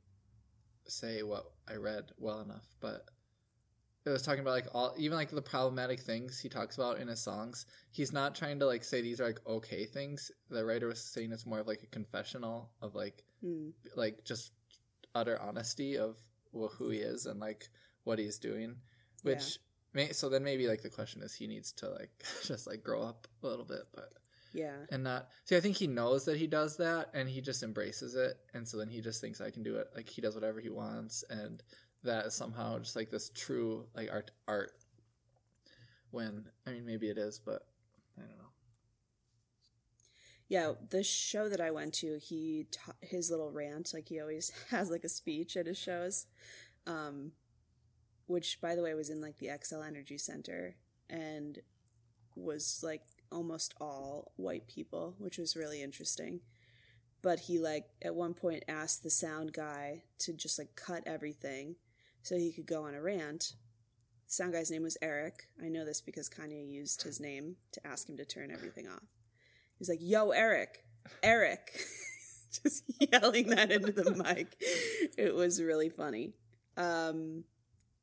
say 0.87 1.21
what 1.21 1.51
I 1.69 1.75
read 1.75 2.05
well 2.17 2.39
enough, 2.39 2.65
but 2.79 3.03
it 4.07 4.11
was 4.13 4.21
talking 4.23 4.41
about 4.41 4.51
like 4.51 4.67
all 4.73 4.93
even 4.97 5.17
like 5.17 5.29
the 5.29 5.41
problematic 5.41 5.99
things 5.99 6.39
he 6.39 6.49
talks 6.49 6.77
about 6.77 6.99
in 6.99 7.07
his 7.07 7.19
songs. 7.21 7.65
He's 7.91 8.13
not 8.13 8.35
trying 8.35 8.59
to 8.59 8.65
like 8.65 8.83
say 8.83 9.01
these 9.01 9.19
are 9.19 9.25
like 9.25 9.39
okay 9.45 9.85
things. 9.85 10.31
The 10.49 10.63
writer 10.65 10.87
was 10.87 11.03
saying 11.03 11.31
it's 11.31 11.45
more 11.45 11.59
of 11.59 11.67
like 11.67 11.83
a 11.83 11.87
confessional 11.87 12.71
of 12.81 12.95
like 12.95 13.23
Hmm. 13.43 13.69
like 13.95 14.23
just 14.25 14.51
utter 15.13 15.39
honesty 15.39 15.95
of 15.97 16.17
well, 16.51 16.69
who 16.69 16.89
he 16.89 16.97
is 16.99 17.27
and 17.27 17.39
like 17.39 17.69
what 18.03 18.17
he's 18.17 18.39
doing 18.39 18.77
which 19.21 19.59
may, 19.93 20.11
so 20.11 20.27
then 20.27 20.43
maybe 20.43 20.67
like 20.67 20.81
the 20.81 20.89
question 20.89 21.21
is 21.21 21.35
he 21.35 21.45
needs 21.45 21.71
to 21.73 21.89
like 21.89 22.09
just 22.43 22.65
like 22.65 22.83
grow 22.83 23.03
up 23.03 23.27
a 23.43 23.47
little 23.47 23.63
bit 23.65 23.83
but 23.93 24.09
Yeah. 24.53 24.73
and 24.91 25.03
not 25.03 25.27
see 25.45 25.55
i 25.55 25.59
think 25.59 25.75
he 25.75 25.85
knows 25.85 26.25
that 26.25 26.37
he 26.37 26.47
does 26.47 26.77
that 26.77 27.09
and 27.13 27.29
he 27.29 27.41
just 27.41 27.61
embraces 27.61 28.15
it 28.15 28.37
and 28.55 28.67
so 28.67 28.77
then 28.77 28.89
he 28.89 29.01
just 29.01 29.21
thinks 29.21 29.39
i 29.39 29.51
can 29.51 29.61
do 29.61 29.75
it 29.75 29.87
like 29.95 30.09
he 30.09 30.21
does 30.21 30.33
whatever 30.33 30.59
he 30.59 30.69
wants 30.69 31.23
and 31.29 31.61
that 32.03 32.25
is 32.25 32.33
somehow 32.33 32.77
just 32.79 32.95
like 32.95 33.09
this 33.09 33.29
true 33.33 33.85
like 33.95 34.09
art 34.11 34.31
art 34.47 34.71
when 36.11 36.45
i 36.65 36.71
mean 36.71 36.85
maybe 36.85 37.09
it 37.09 37.17
is 37.17 37.39
but 37.39 37.65
i 38.17 38.21
don't 38.21 38.37
know 38.37 38.49
Yeah, 40.49 40.73
the 40.89 41.03
show 41.03 41.49
that 41.49 41.59
I 41.59 41.71
went 41.71 41.93
to, 41.95 42.19
he 42.19 42.67
taught 42.71 42.95
his 43.01 43.29
little 43.29 43.51
rant, 43.51 43.93
like 43.93 44.07
he 44.07 44.19
always 44.19 44.51
has 44.69 44.89
like 44.89 45.03
a 45.03 45.09
speech 45.09 45.57
at 45.57 45.67
his 45.67 45.77
shows, 45.77 46.25
um, 46.85 47.33
which 48.27 48.61
by 48.61 48.75
the 48.75 48.81
way 48.83 48.93
was 48.93 49.09
in 49.09 49.21
like 49.21 49.37
the 49.39 49.47
Xcel 49.47 49.85
Energy 49.85 50.17
Center 50.17 50.75
and 51.09 51.59
was 52.35 52.81
like 52.83 53.03
almost 53.31 53.73
all 53.81 54.31
white 54.37 54.67
people, 54.67 55.15
which 55.17 55.37
was 55.37 55.55
really 55.55 55.81
interesting. 55.81 56.39
But 57.21 57.41
he 57.41 57.59
like 57.59 57.85
at 58.01 58.15
one 58.15 58.33
point 58.33 58.63
asked 58.69 59.03
the 59.03 59.09
sound 59.09 59.51
guy 59.53 60.03
to 60.19 60.33
just 60.33 60.57
like 60.59 60.75
cut 60.75 61.03
everything 61.05 61.75
so 62.27 62.35
he 62.35 62.51
could 62.51 62.65
go 62.65 62.83
on 62.83 62.93
a 62.93 63.01
rant. 63.01 63.53
The 64.27 64.33
sound 64.33 64.51
guy's 64.51 64.69
name 64.69 64.83
was 64.83 64.97
Eric. 65.01 65.47
I 65.63 65.69
know 65.69 65.85
this 65.85 66.01
because 66.01 66.29
Kanye 66.29 66.69
used 66.69 67.03
his 67.03 67.21
name 67.21 67.55
to 67.71 67.87
ask 67.87 68.09
him 68.09 68.17
to 68.17 68.25
turn 68.25 68.51
everything 68.51 68.85
off. 68.85 69.03
He's 69.79 69.87
like, 69.87 69.99
"Yo, 70.01 70.31
Eric, 70.31 70.83
Eric," 71.23 71.79
just 72.63 72.83
yelling 72.99 73.47
that 73.47 73.71
into 73.71 73.93
the 73.93 74.11
mic. 74.11 74.57
It 75.17 75.33
was 75.33 75.61
really 75.61 75.87
funny. 75.87 76.33
Um, 76.75 77.45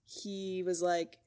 he 0.06 0.62
was 0.62 0.80
like, 0.80 1.18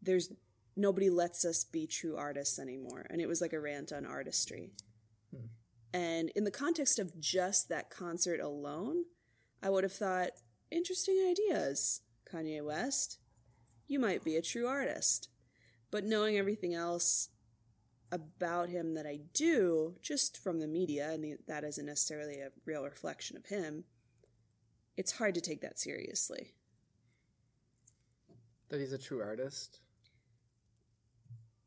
"There's 0.00 0.32
nobody 0.76 1.10
lets 1.10 1.44
us 1.44 1.62
be 1.64 1.86
true 1.86 2.16
artists 2.16 2.58
anymore," 2.58 3.06
and 3.10 3.20
it 3.20 3.26
was 3.26 3.42
like 3.42 3.52
a 3.52 3.60
rant 3.60 3.92
on 3.92 4.06
artistry. 4.06 4.72
Hmm. 5.30 5.48
And 5.92 6.30
in 6.30 6.44
the 6.44 6.50
context 6.50 6.98
of 6.98 7.20
just 7.20 7.68
that 7.68 7.90
concert 7.90 8.40
alone, 8.40 9.04
I 9.62 9.68
would 9.68 9.84
have 9.84 9.92
thought, 9.92 10.30
interesting 10.70 11.18
ideas, 11.28 12.00
Kanye 12.30 12.64
West. 12.64 13.18
You 13.86 13.98
might 13.98 14.24
be 14.24 14.36
a 14.36 14.42
true 14.42 14.66
artist. 14.66 15.28
But 15.90 16.04
knowing 16.04 16.36
everything 16.36 16.74
else 16.74 17.28
about 18.12 18.68
him 18.68 18.94
that 18.94 19.06
I 19.06 19.20
do, 19.32 19.96
just 20.02 20.36
from 20.42 20.60
the 20.60 20.66
media, 20.66 21.10
and 21.10 21.24
the, 21.24 21.36
that 21.46 21.64
isn't 21.64 21.86
necessarily 21.86 22.40
a 22.40 22.50
real 22.64 22.84
reflection 22.84 23.36
of 23.36 23.46
him, 23.46 23.84
it's 24.96 25.12
hard 25.12 25.34
to 25.34 25.40
take 25.40 25.60
that 25.60 25.78
seriously. 25.78 26.54
that 28.68 28.80
he's 28.80 28.92
a 28.92 28.98
true 28.98 29.20
artist 29.20 29.80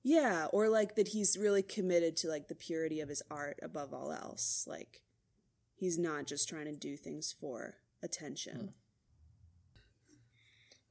Yeah, 0.03 0.47
or 0.51 0.67
like 0.69 0.95
that 0.95 1.09
he's 1.09 1.37
really 1.37 1.61
committed 1.63 2.17
to 2.17 2.27
like 2.27 2.47
the 2.47 2.55
purity 2.55 2.99
of 3.01 3.09
his 3.09 3.21
art 3.29 3.59
above 3.61 3.93
all 3.93 4.11
else. 4.11 4.65
Like 4.67 5.01
he's 5.75 5.97
not 5.97 6.25
just 6.25 6.49
trying 6.49 6.65
to 6.65 6.75
do 6.75 6.97
things 6.97 7.33
for 7.37 7.75
attention. 8.03 8.57
Hmm. 8.57 8.67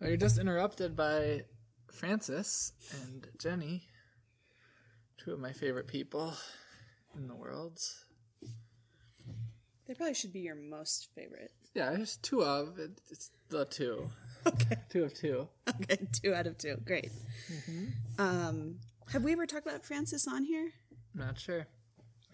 Well, 0.01 0.09
you're 0.11 0.17
just 0.17 0.39
interrupted 0.39 0.97
by 0.97 1.43
Francis 1.91 2.73
and 3.03 3.27
Jenny, 3.39 3.85
two 5.19 5.33
of 5.33 5.41
my 5.41 5.53
favorite 5.53 5.89
people 5.89 6.35
in 7.17 7.27
the 7.27 7.35
world. 7.35 7.81
They 9.87 9.95
probably 9.95 10.15
should 10.15 10.33
be 10.33 10.41
your 10.41 10.55
most 10.55 11.09
favorite. 11.15 11.51
Yeah, 11.75 11.91
there's 11.93 12.17
two 12.19 12.43
of 12.43 12.79
it- 12.79 13.01
it's 13.11 13.31
the 13.49 13.65
two, 13.65 14.11
Okay. 14.47 14.77
two 14.91 15.05
of 15.05 15.15
two. 15.15 15.49
Okay, 15.69 16.07
two 16.13 16.35
out 16.35 16.47
of 16.47 16.59
two. 16.59 16.77
Great. 16.85 17.11
Um, 18.19 18.81
have 19.09 19.25
we 19.25 19.33
ever 19.33 19.47
talked 19.47 19.67
about 19.67 19.85
Francis 19.85 20.29
on 20.29 20.45
here? 20.45 20.73
I'm 21.15 21.21
not 21.21 21.39
sure. 21.41 21.67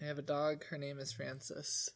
I 0.01 0.05
have 0.05 0.19
a 0.19 0.23
dog. 0.23 0.65
Her 0.65 0.77
name 0.77 0.99
is 0.99 1.13
Francis. 1.13 1.89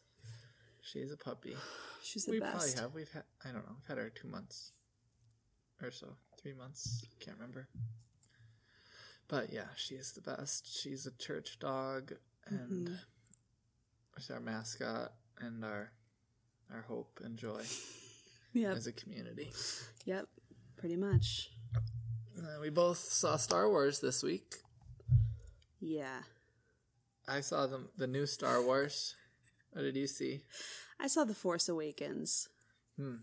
She's 0.82 1.12
a 1.12 1.16
puppy. 1.16 1.54
She's 2.02 2.24
the 2.24 2.32
we 2.32 2.40
best. 2.40 2.52
probably 2.56 2.72
have. 2.82 2.94
We've 2.94 3.12
had. 3.12 3.24
I 3.44 3.48
don't 3.52 3.66
know. 3.66 3.76
We've 3.78 3.86
had 3.88 3.98
her 3.98 4.08
two 4.10 4.28
months 4.28 4.72
or 5.82 5.90
so, 5.90 6.16
three 6.40 6.52
months. 6.54 7.04
Can't 7.20 7.36
remember. 7.38 7.68
But 9.28 9.52
yeah, 9.52 9.68
she 9.76 9.94
is 9.94 10.12
the 10.12 10.20
best. 10.20 10.66
She's 10.80 11.06
a 11.06 11.12
church 11.12 11.58
dog, 11.60 12.12
and 12.46 12.88
Mhm. 12.88 12.98
she's 14.18 14.30
our 14.30 14.40
mascot 14.40 15.14
and 15.38 15.64
our 15.64 15.92
our 16.72 16.82
hope 16.82 17.20
and 17.24 17.36
joy 17.36 17.64
Yep. 18.52 18.76
as 18.76 18.86
a 18.86 18.92
community. 18.92 19.52
Yep. 20.04 20.28
Pretty 20.76 20.96
much. 20.96 21.50
Uh, 22.38 22.58
we 22.60 22.70
both 22.70 22.98
saw 22.98 23.36
Star 23.36 23.68
Wars 23.68 23.98
this 24.00 24.22
week. 24.22 24.62
Yeah. 25.80 26.22
I 27.26 27.40
saw 27.40 27.66
the 27.66 27.88
the 27.96 28.06
new 28.06 28.26
Star 28.26 28.62
Wars. 28.62 29.14
What 29.72 29.82
did 29.82 29.96
you 29.96 30.06
see? 30.06 30.44
I 30.98 31.06
saw 31.06 31.24
The 31.24 31.34
Force 31.34 31.68
Awakens. 31.68 32.48
Hmm. 32.96 33.16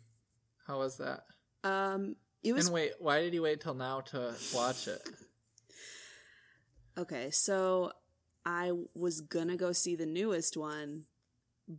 How 0.65 0.79
was 0.79 0.97
that? 0.97 1.25
Um, 1.63 2.15
it 2.47 2.53
was 2.53 2.67
And 2.67 2.73
wait, 2.73 2.93
why 2.99 3.21
did 3.21 3.33
you 3.33 3.41
wait 3.43 3.61
till 3.61 3.73
now 3.73 4.01
to 4.01 4.35
watch 4.53 4.87
it? 4.87 5.01
okay. 6.97 7.29
So 7.31 7.91
I 8.45 8.71
was 8.93 9.21
gonna 9.21 9.57
go 9.57 9.71
see 9.73 9.95
the 9.95 10.05
newest 10.05 10.55
one, 10.57 11.05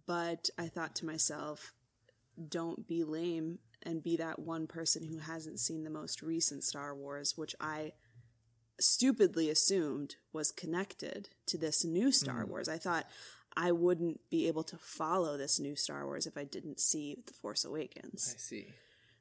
but 0.07 0.51
I 0.59 0.69
thought 0.69 0.95
to 0.97 1.07
myself, 1.07 1.73
"Don't 2.49 2.87
be 2.87 3.05
lame 3.05 3.59
and 3.83 4.03
be 4.03 4.17
that 4.17 4.39
one 4.41 4.67
person 4.67 5.05
who 5.05 5.19
hasn't 5.19 5.61
seen 5.61 5.85
the 5.85 5.91
most 5.91 6.23
recent 6.23 6.65
Star 6.65 6.95
Wars," 6.95 7.37
which 7.37 7.55
I 7.61 7.95
stupidly 8.81 9.51
assumed 9.51 10.17
was 10.33 10.53
connected 10.53 11.31
to 11.47 11.59
this 11.59 11.85
new 11.85 12.13
Star 12.13 12.45
Hmm. 12.45 12.51
Wars. 12.51 12.69
I 12.69 12.79
thought 12.79 13.09
I 13.57 13.73
wouldn't 13.73 14.29
be 14.31 14.47
able 14.47 14.63
to 14.65 14.79
follow 14.79 15.37
this 15.37 15.59
new 15.59 15.75
Star 15.75 16.05
Wars 16.07 16.27
if 16.27 16.37
I 16.37 16.45
didn't 16.45 16.79
see 16.79 17.17
The 17.27 17.33
Force 17.33 17.65
Awakens. 17.65 18.35
I 18.37 18.39
see. 18.39 18.75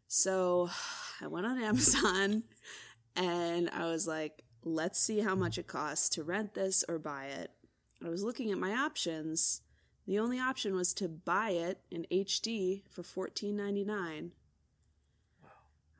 So 0.07 0.69
I 1.21 1.27
went 1.27 1.45
on 1.45 1.61
Amazon 1.61 2.43
and 3.15 3.69
I 3.69 3.85
was 3.85 4.07
like, 4.07 4.43
let's 4.63 4.99
see 4.99 5.19
how 5.19 5.35
much 5.35 5.57
it 5.57 5.67
costs 5.67 6.09
to 6.09 6.23
rent 6.23 6.53
this 6.53 6.83
or 6.87 6.99
buy 6.99 7.25
it. 7.25 7.51
I 8.05 8.09
was 8.09 8.23
looking 8.23 8.51
at 8.51 8.57
my 8.57 8.73
options. 8.73 9.61
The 10.05 10.19
only 10.19 10.39
option 10.39 10.75
was 10.75 10.93
to 10.95 11.07
buy 11.07 11.49
it 11.49 11.79
in 11.91 12.05
HD 12.11 12.83
for 12.89 13.01
$14.99. 13.01 14.31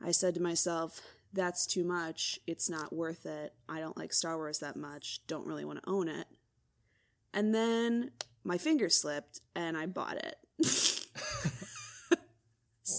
I 0.00 0.10
said 0.12 0.34
to 0.34 0.42
myself, 0.42 1.00
that's 1.32 1.66
too 1.66 1.84
much. 1.84 2.38
It's 2.46 2.70
not 2.70 2.92
worth 2.92 3.26
it. 3.26 3.52
I 3.68 3.80
don't 3.80 3.96
like 3.96 4.12
Star 4.12 4.36
Wars 4.36 4.60
that 4.60 4.76
much. 4.76 5.20
Don't 5.26 5.46
really 5.46 5.64
want 5.64 5.82
to 5.82 5.90
own 5.90 6.08
it. 6.08 6.26
And 7.34 7.54
then 7.54 8.12
my 8.44 8.56
finger 8.58 8.88
slipped 8.88 9.40
and 9.54 9.76
I 9.76 9.86
bought 9.86 10.16
it. 10.16 10.36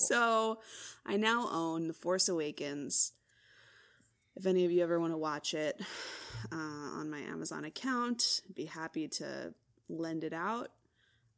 So 0.09 0.57
I 1.05 1.17
now 1.17 1.47
own 1.51 1.87
The 1.87 1.93
Force 1.93 2.29
Awakens. 2.29 3.13
If 4.35 4.47
any 4.47 4.65
of 4.65 4.71
you 4.71 4.81
ever 4.81 4.99
want 4.99 5.13
to 5.13 5.17
watch 5.17 5.53
it 5.53 5.79
uh, 6.51 6.55
on 6.55 7.11
my 7.11 7.19
Amazon 7.19 7.63
account, 7.63 8.41
I'd 8.49 8.55
be 8.55 8.65
happy 8.65 9.07
to 9.07 9.53
lend 9.87 10.23
it 10.23 10.33
out. 10.33 10.69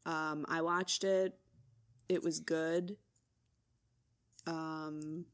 Um, 0.05 0.45
I 0.47 0.61
watched 0.61 1.03
it. 1.03 1.37
It 2.07 2.23
was 2.23 2.39
good. 2.39 2.95
Um, 4.47 5.25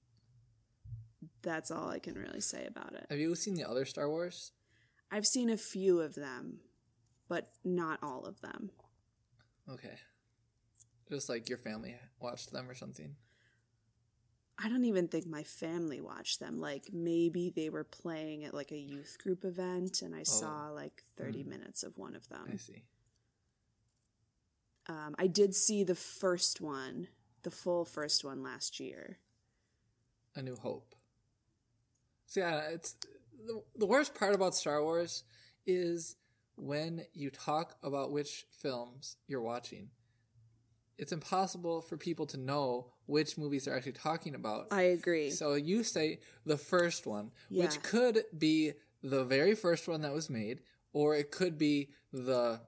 that's 1.44 1.70
all 1.70 1.90
I 1.90 2.00
can 2.00 2.16
really 2.16 2.42
say 2.42 2.66
about 2.66 2.94
it. 2.94 3.06
Have 3.12 3.20
you 3.20 3.36
seen 3.36 3.54
the 3.54 3.70
other 3.70 3.86
Star 3.86 4.10
Wars? 4.10 4.52
I've 5.12 5.28
seen 5.28 5.52
a 5.52 5.58
few 5.58 6.00
of 6.02 6.16
them, 6.16 6.62
but 7.30 7.50
not 7.64 8.00
all 8.02 8.26
of 8.26 8.42
them. 8.42 8.72
Okay. 9.72 9.94
Just 11.08 11.30
like 11.30 11.50
your 11.50 11.60
family 11.60 11.96
watched 12.20 12.52
them 12.52 12.68
or 12.68 12.74
something. 12.74 13.16
I 14.64 14.70
don't 14.70 14.86
even 14.86 15.08
think 15.08 15.28
my 15.28 15.44
family 15.44 16.02
watched 16.02 16.40
them. 16.40 16.60
Like 16.60 16.86
maybe 16.92 17.52
they 17.56 17.70
were 17.70 17.84
playing 17.84 18.44
at 18.44 18.54
like 18.56 18.72
a 18.72 18.78
youth 18.78 19.18
group 19.22 19.46
event 19.46 20.02
and 20.02 20.16
I 20.16 20.24
saw 20.24 20.70
like 20.70 21.04
30 21.18 21.44
Mm. 21.44 21.48
minutes 21.48 21.84
of 21.84 21.98
one 21.98 22.16
of 22.16 22.28
them. 22.30 22.50
I 22.52 22.58
see. 22.58 22.84
Um, 24.88 25.16
I 25.20 25.28
did 25.28 25.54
see 25.54 25.84
the 25.84 25.96
first 25.96 26.62
one, 26.62 27.08
the 27.44 27.52
full 27.52 27.86
first 27.86 28.24
one 28.24 28.42
last 28.42 28.80
year. 28.80 29.20
A 30.36 30.42
New 30.42 30.56
Hope. 30.56 30.96
So 32.26 32.40
yeah, 32.40 32.62
it's 32.72 32.96
the, 33.46 33.62
the 33.76 33.86
worst 33.86 34.16
part 34.16 34.34
about 34.34 34.56
Star 34.56 34.82
Wars 34.84 35.24
is 35.66 36.16
when 36.56 37.04
you 37.14 37.30
talk 37.30 37.76
about 37.84 38.12
which 38.12 38.46
films 38.52 39.18
you're 39.28 39.42
watching. 39.42 39.90
It's 40.98 41.12
impossible 41.12 41.82
for 41.82 41.98
people 41.98 42.26
to 42.28 42.38
know 42.38 42.88
which 43.08 43.38
movies 43.38 43.66
they're 43.66 43.76
actually 43.76 43.94
talking 43.94 44.36
about. 44.36 44.68
I 44.72 44.84
agree. 44.84 45.32
So 45.32 45.56
you 45.56 45.84
say 45.84 46.20
the 46.46 46.58
first 46.58 47.06
one, 47.08 47.32
Yeah. 47.50 47.64
which 47.66 47.82
could 47.82 48.24
be 48.38 48.74
the 49.02 49.24
very 49.26 49.56
first 49.56 49.88
one 49.88 50.02
that 50.02 50.14
was 50.14 50.30
made, 50.30 50.62
or 50.94 51.16
it 51.16 51.32
could 51.32 51.58
be 51.58 51.90
the 52.14 52.62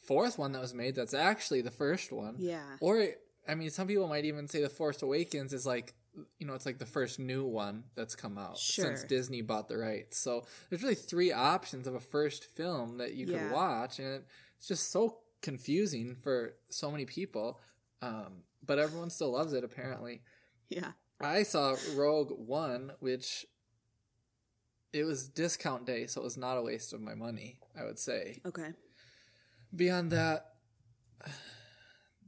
fourth 0.00 0.38
one 0.38 0.52
that 0.52 0.60
was 0.60 0.72
made 0.74 0.94
that's 0.94 1.14
actually 1.14 1.62
the 1.62 1.70
first 1.70 2.12
one. 2.12 2.36
yeah. 2.38 2.76
Or, 2.80 3.00
it- 3.00 3.20
I 3.48 3.54
mean, 3.54 3.70
some 3.70 3.86
people 3.88 4.08
might 4.08 4.24
even 4.24 4.48
say 4.48 4.60
The 4.62 4.68
Force 4.68 5.02
Awakens 5.02 5.52
is 5.52 5.64
like, 5.66 5.94
you 6.38 6.46
know, 6.46 6.54
it's 6.54 6.66
like 6.66 6.78
the 6.78 6.86
first 6.86 7.18
new 7.18 7.44
one 7.44 7.84
that's 7.94 8.14
come 8.16 8.38
out 8.38 8.58
since 8.58 9.04
Disney 9.04 9.40
bought 9.42 9.68
the 9.68 9.76
rights. 9.76 10.18
So 10.18 10.46
there's 10.68 10.82
really 10.82 10.94
three 10.96 11.30
options 11.30 11.86
of 11.86 11.94
a 11.94 12.00
first 12.00 12.44
film 12.44 12.98
that 12.98 13.14
you 13.14 13.26
Yeah. 13.26 13.44
could 13.48 13.52
watch, 13.52 13.98
and 14.00 14.24
it's 14.58 14.66
just 14.68 14.90
so 14.90 15.20
confusing 15.42 16.14
for 16.16 16.54
so 16.70 16.90
many 16.90 17.04
people. 17.04 17.60
Um, 18.02 18.42
but 18.64 18.78
everyone 18.78 19.10
still 19.10 19.32
loves 19.32 19.52
it, 19.52 19.64
apparently. 19.64 20.22
Yeah. 20.68 20.92
I 21.20 21.44
saw 21.44 21.76
Rogue 21.94 22.32
One, 22.36 22.92
which 23.00 23.46
it 24.92 25.04
was 25.04 25.28
discount 25.28 25.86
day, 25.86 26.06
so 26.06 26.20
it 26.20 26.24
was 26.24 26.36
not 26.36 26.58
a 26.58 26.62
waste 26.62 26.92
of 26.92 27.00
my 27.00 27.14
money, 27.14 27.58
I 27.78 27.84
would 27.84 27.98
say. 27.98 28.40
Okay. 28.44 28.72
Beyond 29.74 30.10
that, 30.12 30.46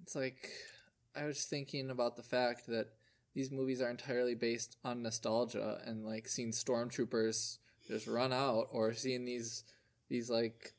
it's 0.03 0.15
like 0.15 0.51
I 1.15 1.25
was 1.25 1.45
thinking 1.45 1.91
about 1.91 2.17
the 2.17 2.23
fact 2.23 2.67
that 2.69 2.89
these 3.35 3.51
movies 3.51 3.81
are 3.81 3.91
entirely 3.91 4.35
based 4.35 4.77
on 4.85 5.03
nostalgia 5.03 5.81
and 5.85 6.05
like 6.05 6.29
seeing 6.29 6.51
stormtroopers 6.51 7.59
just 7.87 8.07
run 8.07 8.33
out 8.33 8.69
or 8.73 8.93
seeing 8.95 9.25
these 9.25 9.65
these 10.09 10.29
like 10.31 10.75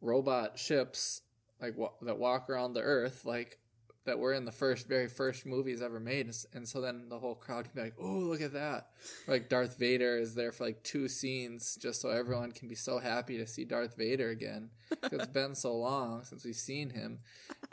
robot 0.00 0.58
ships 0.58 1.22
like 1.60 1.76
wa- 1.76 1.92
that 2.02 2.18
walk 2.18 2.50
around 2.50 2.74
the 2.74 2.82
earth 2.82 3.24
like 3.24 3.58
that 4.04 4.18
were 4.18 4.32
in 4.32 4.44
the 4.44 4.52
first 4.52 4.88
very 4.88 5.08
first 5.08 5.46
movies 5.46 5.80
ever 5.80 6.00
made. 6.00 6.32
And 6.52 6.68
so 6.68 6.80
then 6.80 7.08
the 7.08 7.18
whole 7.18 7.34
crowd 7.34 7.64
can 7.64 7.72
be 7.74 7.82
like 7.82 7.94
oh 8.00 8.18
look 8.18 8.40
at 8.40 8.52
that. 8.54 8.88
Or, 9.26 9.34
like 9.34 9.48
darth 9.48 9.78
vader 9.78 10.18
is 10.18 10.34
there 10.34 10.52
for 10.52 10.64
like 10.64 10.82
two 10.82 11.08
scenes 11.08 11.76
just 11.80 12.00
so 12.00 12.10
everyone 12.10 12.52
can 12.52 12.68
be 12.68 12.74
so 12.74 12.98
happy 12.98 13.38
to 13.38 13.46
see 13.46 13.64
darth 13.64 13.96
vader 13.96 14.30
again. 14.30 14.70
It's 15.12 15.26
been 15.26 15.54
so 15.54 15.76
long 15.76 16.24
since 16.24 16.44
we've 16.44 16.54
seen 16.54 16.90
him. 16.90 17.20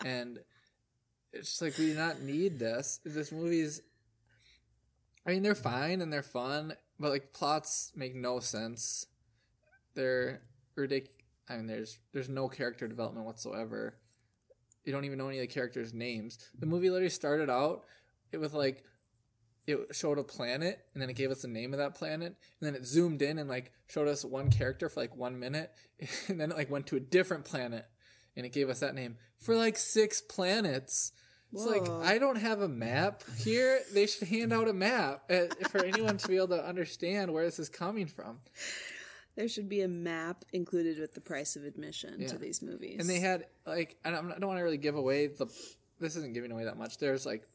And 0.06 0.40
it's 1.32 1.50
just 1.50 1.62
like 1.62 1.78
we 1.78 1.88
do 1.88 1.96
not 1.96 2.22
need 2.22 2.60
this. 2.60 3.00
This 3.04 3.32
movie's 3.32 3.82
i 5.26 5.32
mean 5.32 5.44
they're 5.44 5.54
fine 5.54 6.02
and 6.02 6.12
they're 6.12 6.24
fun 6.24 6.74
but 7.00 7.12
like 7.12 7.34
plots 7.34 7.92
make 7.96 8.16
no 8.16 8.40
sense. 8.40 9.06
They're 9.96 10.42
ridiculous 10.76 11.16
i 11.50 11.58
mean 11.58 11.68
there's 11.68 12.00
there's 12.14 12.30
no 12.30 12.48
character 12.48 12.88
development 12.88 13.26
whatsoever 13.26 13.96
you 14.86 14.92
don't 14.92 15.06
even 15.06 15.18
know 15.18 15.28
any 15.28 15.38
of 15.38 15.42
the 15.42 15.48
characters 15.48 15.94
names. 15.94 16.38
The 16.58 16.66
movie 16.66 16.90
literally 16.90 17.10
started 17.10 17.50
out 17.50 17.84
it 18.32 18.38
with 18.38 18.54
like 18.54 18.84
it 19.68 19.78
showed 19.92 20.18
a 20.18 20.24
planet 20.24 20.80
and 20.94 21.02
then 21.02 21.10
it 21.10 21.16
gave 21.16 21.32
us 21.32 21.44
the 21.44 21.48
name 21.48 21.74
of 21.74 21.80
that 21.80 21.96
planet 21.96 22.36
and 22.60 22.68
then 22.68 22.76
it 22.76 22.86
zoomed 22.86 23.22
in 23.22 23.38
and 23.38 23.50
like 23.50 23.72
showed 23.88 24.08
us 24.08 24.26
one 24.26 24.50
character 24.50 24.90
for 24.90 25.00
like 25.00 25.16
one 25.16 25.40
minute 25.40 25.72
and 26.28 26.40
then 26.40 26.52
it 26.52 26.58
like 26.58 26.72
went 26.72 26.88
to 26.88 26.96
a 26.96 27.00
different 27.00 27.46
planet 27.46 27.86
and 28.36 28.46
it 28.46 28.52
gave 28.52 28.70
us 28.70 28.80
that 28.80 28.96
name 28.96 29.18
for 29.40 29.56
like 29.56 29.78
six 29.78 30.22
planets. 30.22 31.12
It's 31.52 31.66
like 31.66 31.90
i 31.90 32.20
don't 32.20 32.36
have 32.36 32.62
a 32.62 32.68
map 32.68 33.24
here. 33.40 33.80
They 33.92 34.06
should 34.06 34.28
hand 34.28 34.54
out 34.54 34.68
a 34.68 34.74
map 34.74 35.24
uh, 35.32 35.46
for 35.70 35.84
anyone 35.84 36.18
to 36.18 36.28
be 36.28 36.38
able 36.38 36.50
to 36.50 36.64
understand 36.64 37.34
where 37.34 37.44
this 37.44 37.58
is 37.58 37.70
coming 37.70 38.06
from 38.06 38.38
There 39.40 39.48
should 39.48 39.70
be 39.70 39.82
a 39.84 39.88
map 39.88 40.44
included 40.52 41.00
with 41.00 41.14
the 41.14 41.22
price 41.22 41.56
of 41.56 41.64
admission 41.64 42.20
Yeah. 42.20 42.28
to 42.28 42.38
these 42.38 42.62
movies. 42.62 42.98
and 43.00 43.10
they 43.10 43.22
had 43.22 43.46
like 43.66 43.96
and 44.04 44.14
I'm- 44.14 44.34
I 44.36 44.38
don't 44.38 44.50
want 44.50 44.58
to 44.60 44.64
really 44.64 44.78
give 44.78 44.96
away 44.96 45.28
the 45.28 45.46
this 46.02 46.18
isn't 46.18 46.34
giving 46.34 46.52
away 46.52 46.66
that 46.66 46.78
much. 46.78 46.98
There's 46.98 47.26
like 47.26 47.48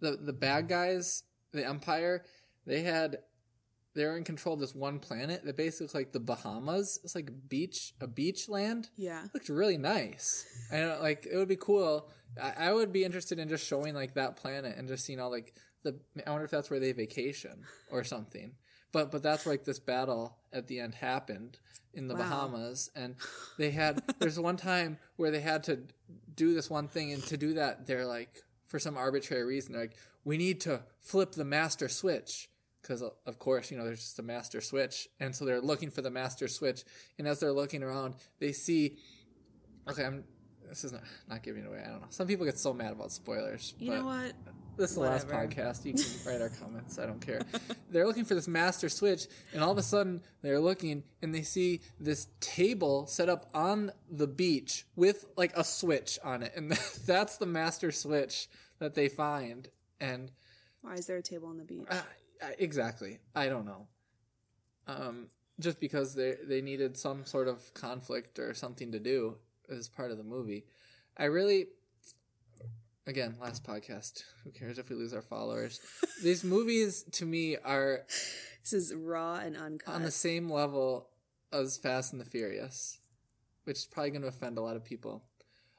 the 0.00 0.16
the 0.16 0.34
bad 0.34 0.68
guys, 0.68 1.22
the 1.52 1.64
Empire, 1.66 2.24
they 2.66 2.82
had 2.82 3.18
they 3.94 4.04
were 4.04 4.18
in 4.18 4.24
control 4.24 4.52
of 4.54 4.60
this 4.60 4.74
one 4.74 4.98
planet 4.98 5.42
that 5.46 5.56
basically 5.56 5.84
looks 5.84 5.94
like 5.94 6.12
the 6.12 6.20
Bahamas. 6.20 7.00
It's 7.02 7.14
like 7.14 7.30
a 7.30 7.32
beach, 7.32 7.94
a 7.98 8.06
beach 8.06 8.46
land. 8.46 8.90
yeah. 8.96 9.24
It 9.24 9.30
looked 9.32 9.48
really 9.48 9.78
nice. 9.78 10.44
And 10.70 10.90
uh, 10.90 10.98
like 11.00 11.24
it 11.24 11.36
would 11.38 11.48
be 11.48 11.56
cool. 11.56 12.10
I, 12.38 12.66
I 12.68 12.72
would 12.74 12.92
be 12.92 13.02
interested 13.04 13.38
in 13.38 13.48
just 13.48 13.66
showing 13.66 13.94
like 13.94 14.12
that 14.12 14.36
planet 14.36 14.76
and 14.76 14.86
just 14.86 15.06
seeing 15.06 15.20
all 15.20 15.30
like 15.30 15.54
the. 15.84 15.98
I 16.26 16.30
wonder 16.30 16.44
if 16.44 16.50
that's 16.50 16.68
where 16.68 16.78
they 16.80 16.92
vacation 16.92 17.64
or 17.90 18.04
something. 18.04 18.56
But 18.92 19.10
but 19.10 19.22
that's 19.22 19.44
where 19.44 19.54
like 19.54 19.64
this 19.64 19.78
battle 19.78 20.36
at 20.52 20.66
the 20.66 20.80
end 20.80 20.94
happened 20.96 21.58
in 21.92 22.08
the 22.08 22.14
Wow. 22.14 22.22
Bahamas, 22.22 22.90
and 22.94 23.16
they 23.58 23.70
had. 23.70 24.02
there's 24.18 24.38
one 24.38 24.56
time 24.56 24.98
where 25.16 25.30
they 25.30 25.40
had 25.40 25.64
to 25.64 25.80
do 26.34 26.54
this 26.54 26.68
one 26.70 26.88
thing, 26.88 27.12
and 27.12 27.22
to 27.24 27.36
do 27.36 27.54
that, 27.54 27.86
they're 27.86 28.06
like 28.06 28.42
for 28.66 28.78
some 28.78 28.96
arbitrary 28.96 29.44
reason, 29.44 29.72
they're 29.72 29.82
like, 29.82 29.96
we 30.24 30.36
need 30.36 30.60
to 30.62 30.82
flip 31.00 31.32
the 31.32 31.44
master 31.44 31.88
switch. 31.88 32.48
Because 32.82 33.02
uh, 33.02 33.10
of 33.26 33.38
course, 33.40 33.70
you 33.72 33.76
know, 33.76 33.84
there's 33.84 34.00
just 34.00 34.18
a 34.18 34.22
master 34.22 34.60
switch, 34.60 35.08
and 35.18 35.34
so 35.34 35.44
they're 35.44 35.60
looking 35.60 35.90
for 35.90 36.02
the 36.02 36.10
master 36.10 36.46
switch. 36.46 36.84
And 37.18 37.26
as 37.26 37.40
they're 37.40 37.52
looking 37.52 37.82
around, 37.82 38.14
they 38.38 38.52
see 38.52 38.98
Okay, 39.88 40.04
I'm. 40.04 40.24
This 40.68 40.82
is 40.82 40.92
not, 40.92 41.02
not 41.28 41.42
giving 41.44 41.62
it 41.62 41.68
away. 41.68 41.80
I 41.84 41.90
don't 41.90 42.00
know. 42.00 42.08
Some 42.10 42.26
people 42.26 42.44
get 42.44 42.58
so 42.58 42.72
mad 42.74 42.90
about 42.92 43.12
spoilers. 43.12 43.74
You 43.78 43.90
but 43.90 43.98
know 43.98 44.04
what? 44.06 44.32
This 44.76 44.90
is 44.90 44.96
the 44.96 45.02
last 45.02 45.28
podcast. 45.28 45.86
You 45.86 45.94
can 45.94 46.04
write 46.26 46.42
our 46.42 46.50
comments. 46.50 46.98
I 46.98 47.06
don't 47.06 47.20
care. 47.20 47.40
They're 47.90 48.06
looking 48.06 48.26
for 48.26 48.34
this 48.34 48.46
master 48.46 48.90
switch, 48.90 49.26
and 49.54 49.62
all 49.62 49.70
of 49.70 49.78
a 49.78 49.82
sudden 49.82 50.22
they're 50.42 50.60
looking 50.60 51.04
and 51.22 51.34
they 51.34 51.42
see 51.42 51.80
this 51.98 52.28
table 52.40 53.06
set 53.06 53.28
up 53.28 53.48
on 53.54 53.90
the 54.10 54.26
beach 54.26 54.86
with 54.94 55.24
like 55.36 55.56
a 55.56 55.64
switch 55.64 56.18
on 56.22 56.42
it, 56.42 56.52
and 56.54 56.72
that's 57.06 57.38
the 57.38 57.46
master 57.46 57.90
switch 57.90 58.48
that 58.78 58.94
they 58.94 59.08
find. 59.08 59.68
And 59.98 60.30
Why 60.82 60.94
is 60.94 61.06
there 61.06 61.16
a 61.16 61.22
table 61.22 61.48
on 61.48 61.56
the 61.56 61.64
beach? 61.64 61.86
uh, 61.90 62.02
uh, 62.42 62.48
exactly, 62.58 63.18
I 63.34 63.48
don't 63.48 63.64
know. 63.64 63.86
Um, 64.86 65.28
just 65.58 65.80
because 65.80 66.14
they 66.14 66.34
they 66.46 66.60
needed 66.60 66.98
some 66.98 67.24
sort 67.24 67.48
of 67.48 67.72
conflict 67.72 68.38
or 68.38 68.52
something 68.52 68.92
to 68.92 68.98
do 68.98 69.36
as 69.70 69.88
part 69.88 70.10
of 70.10 70.18
the 70.18 70.24
movie. 70.24 70.66
I 71.16 71.24
really, 71.24 71.68
again, 73.06 73.36
last 73.40 73.64
podcast. 73.64 74.22
Who 74.44 74.50
cares 74.50 74.78
if 74.78 74.90
we 74.90 74.96
lose 74.96 75.12
our 75.14 75.22
followers? 75.22 75.80
These 76.22 76.44
movies 76.56 77.04
to 77.12 77.24
me 77.26 77.56
are 77.64 78.00
This 78.62 78.72
is 78.72 78.94
raw 78.94 79.36
and 79.36 79.56
uncut. 79.56 79.94
on 79.94 80.02
the 80.02 80.10
same 80.10 80.50
level 80.50 81.08
as 81.52 81.78
Fast 81.78 82.12
and 82.12 82.20
the 82.20 82.24
Furious, 82.26 82.98
which 83.64 83.78
is 83.78 83.86
probably 83.86 84.10
going 84.10 84.22
to 84.22 84.28
offend 84.28 84.58
a 84.58 84.62
lot 84.62 84.76
of 84.76 84.84
people. 84.84 85.24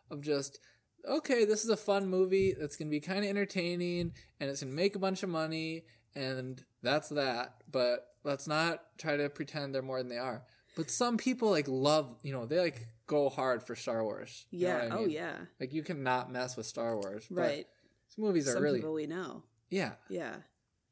Of 0.10 0.22
just, 0.22 0.60
okay, 1.08 1.44
this 1.44 1.64
is 1.64 1.70
a 1.70 1.78
fun 1.78 2.08
movie 2.08 2.56
that's 2.58 2.78
going 2.78 2.88
to 2.88 2.92
be 2.92 3.02
kind 3.02 3.20
of 3.20 3.26
entertaining 3.26 4.14
and 4.40 4.50
it's 4.50 4.62
going 4.62 4.72
to 4.72 4.76
make 4.76 4.96
a 4.96 5.00
bunch 5.00 5.22
of 5.24 5.30
money 5.30 5.84
and 6.16 6.64
that's 6.82 7.10
that. 7.10 7.56
But 7.70 8.08
let's 8.24 8.48
not 8.48 8.82
try 8.98 9.18
to 9.18 9.30
pretend 9.30 9.76
they're 9.76 9.82
more 9.82 9.98
than 10.00 10.10
they 10.10 10.18
are. 10.18 10.44
But 10.78 10.90
some 10.90 11.18
people 11.18 11.50
like 11.50 11.68
love, 11.68 12.16
you 12.24 12.32
know, 12.32 12.46
they 12.46 12.60
like 12.60 12.88
go 13.08 13.30
hard 13.30 13.64
for 13.64 13.76
Star 13.76 14.04
Wars. 14.04 14.46
You 14.52 14.68
know 14.68 14.78
yeah. 14.78 14.90
I 14.92 14.98
Oh 14.98 15.06
yeah. 15.06 15.36
Like 15.60 15.74
you 15.74 15.84
cannot 15.84 16.32
mess 16.32 16.56
with 16.56 16.66
Star 16.66 16.96
Wars. 16.96 17.26
Right. 17.32 17.66
These 18.10 18.18
movies 18.18 18.48
are 18.48 18.54
Some 18.54 18.64
really, 18.64 18.80
people 18.80 18.94
we 18.94 19.08
know. 19.08 19.44
yeah. 19.70 19.94
Yeah. 20.10 20.36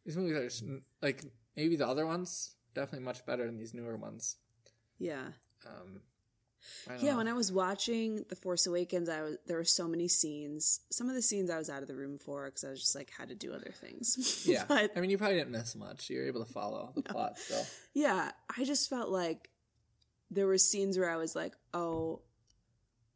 These 0.06 0.18
movies 0.18 0.38
are 0.38 0.44
just, 0.44 0.64
like 1.02 1.24
maybe 1.56 1.76
the 1.76 1.88
other 1.88 2.06
ones 2.06 2.56
definitely 2.74 3.06
much 3.06 3.26
better 3.26 3.46
than 3.46 3.58
these 3.58 3.74
newer 3.74 3.98
ones. 3.98 4.36
Yeah. 5.00 5.28
Um, 5.66 6.02
Yeah, 7.02 7.12
know. 7.12 7.18
when 7.18 7.28
I 7.28 7.34
was 7.34 7.52
watching 7.52 8.26
The 8.30 8.36
Force 8.36 8.68
Awakens, 8.68 9.08
I 9.10 9.22
was 9.22 9.38
there 9.48 9.58
were 9.58 9.64
so 9.64 9.88
many 9.88 10.08
scenes. 10.08 10.82
Some 10.92 11.10
of 11.10 11.16
the 11.16 11.22
scenes 11.22 11.50
I 11.50 11.58
was 11.58 11.70
out 11.70 11.82
of 11.82 11.88
the 11.88 11.96
room 11.96 12.18
for 12.18 12.46
because 12.46 12.64
I 12.64 12.70
was 12.70 12.82
just 12.82 12.96
like 12.96 13.12
had 13.18 13.30
to 13.30 13.36
do 13.36 13.54
other 13.54 13.74
things. 13.80 14.44
yeah, 14.48 14.66
but 14.68 14.92
I 14.96 15.00
mean, 15.00 15.10
you 15.10 15.18
probably 15.18 15.38
didn't 15.38 15.52
miss 15.52 15.76
much. 15.76 16.10
You 16.10 16.20
were 16.20 16.28
able 16.28 16.44
to 16.46 16.52
follow 16.52 16.92
the 16.96 17.02
plot 17.04 17.38
still. 17.38 17.66
yeah, 17.94 18.32
I 18.58 18.64
just 18.64 18.90
felt 18.90 19.10
like 19.10 19.50
there 20.32 20.48
were 20.48 20.58
scenes 20.58 20.98
where 20.98 21.10
I 21.10 21.18
was 21.18 21.36
like, 21.36 21.54
oh, 21.74 22.22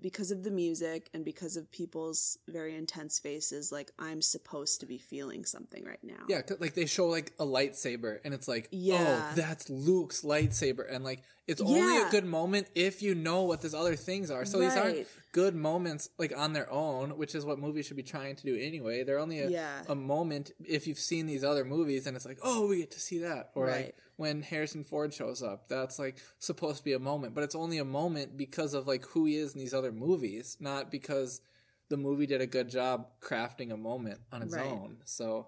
because 0.02 0.32
of 0.32 0.44
the 0.44 0.52
music 0.52 1.10
and 1.14 1.26
because 1.26 1.58
of 1.58 1.70
people's 1.72 2.38
very 2.48 2.74
intense 2.74 3.20
faces, 3.20 3.70
like 3.70 3.92
I'm 4.00 4.22
supposed 4.22 4.80
to 4.80 4.86
be 4.86 4.98
feeling 4.98 5.44
something 5.44 5.84
right 5.84 6.00
now. 6.02 6.24
Yeah, 6.30 6.42
like 6.60 6.74
they 6.74 6.86
show 6.86 7.08
like 7.08 7.34
a 7.38 7.46
lightsaber, 7.46 8.20
and 8.24 8.34
it's 8.34 8.48
like, 8.48 8.66
oh, 8.68 8.78
Yeah. 8.78 9.30
oh, 9.32 9.36
that's 9.36 9.70
Luke's 9.70 10.22
lightsaber, 10.22 10.86
and 10.90 11.04
like 11.04 11.24
it's 11.48 11.60
only 11.60 11.98
a 11.98 12.10
good 12.12 12.24
moment 12.24 12.68
if 12.76 13.02
you 13.02 13.14
know 13.14 13.44
what 13.44 13.60
these 13.62 13.74
other 13.74 13.98
things 13.98 14.32
are. 14.32 14.46
So 14.46 14.60
these 14.60 14.78
aren't 14.78 15.06
good 15.34 15.54
moments 15.56 16.10
like 16.18 16.32
on 16.38 16.54
their 16.54 16.72
own, 16.72 17.18
which 17.18 17.36
is 17.36 17.44
what 17.44 17.60
movies 17.60 17.86
should 17.88 17.98
be 17.98 18.04
trying 18.04 18.38
to 18.38 18.44
do 18.44 18.56
anyway. 18.58 19.04
They're 19.04 19.20
only 19.20 19.42
a, 19.42 19.50
Yeah. 19.50 19.82
a 19.90 19.96
moment 19.96 20.52
if 20.66 20.88
you've 20.88 21.00
seen 21.00 21.26
these 21.26 21.44
other 21.44 21.66
movies, 21.66 22.08
and 22.08 22.16
it's 22.16 22.26
like, 22.26 22.40
oh, 22.42 22.68
we 22.68 22.78
get 22.78 22.92
to 22.92 23.02
see 23.02 23.18
that, 23.20 23.50
or 23.54 23.66
like 23.68 23.76
Right. 23.76 23.96
When 24.20 24.42
Harrison 24.42 24.84
Ford 24.84 25.14
shows 25.14 25.42
up, 25.42 25.70
that's 25.70 25.98
like 25.98 26.18
supposed 26.40 26.80
to 26.80 26.84
be 26.84 26.92
a 26.92 27.00
moment, 27.00 27.34
but 27.34 27.42
it's 27.46 27.56
only 27.56 27.78
a 27.78 27.86
moment 27.86 28.36
because 28.36 28.74
of 28.74 28.86
like 28.86 29.06
who 29.06 29.24
he 29.24 29.38
is 29.38 29.54
in 29.54 29.60
these 29.62 29.74
other 29.74 29.94
movies, 29.94 30.58
not 30.60 30.92
because 30.92 31.40
the 31.88 31.96
movie 31.96 32.26
did 32.26 32.42
a 32.42 32.46
good 32.46 32.68
job 32.70 33.08
crafting 33.22 33.72
a 33.72 33.78
moment 33.78 34.20
on 34.34 34.42
its 34.42 34.54
Right. 34.54 34.66
own. 34.66 34.98
So. 35.06 35.48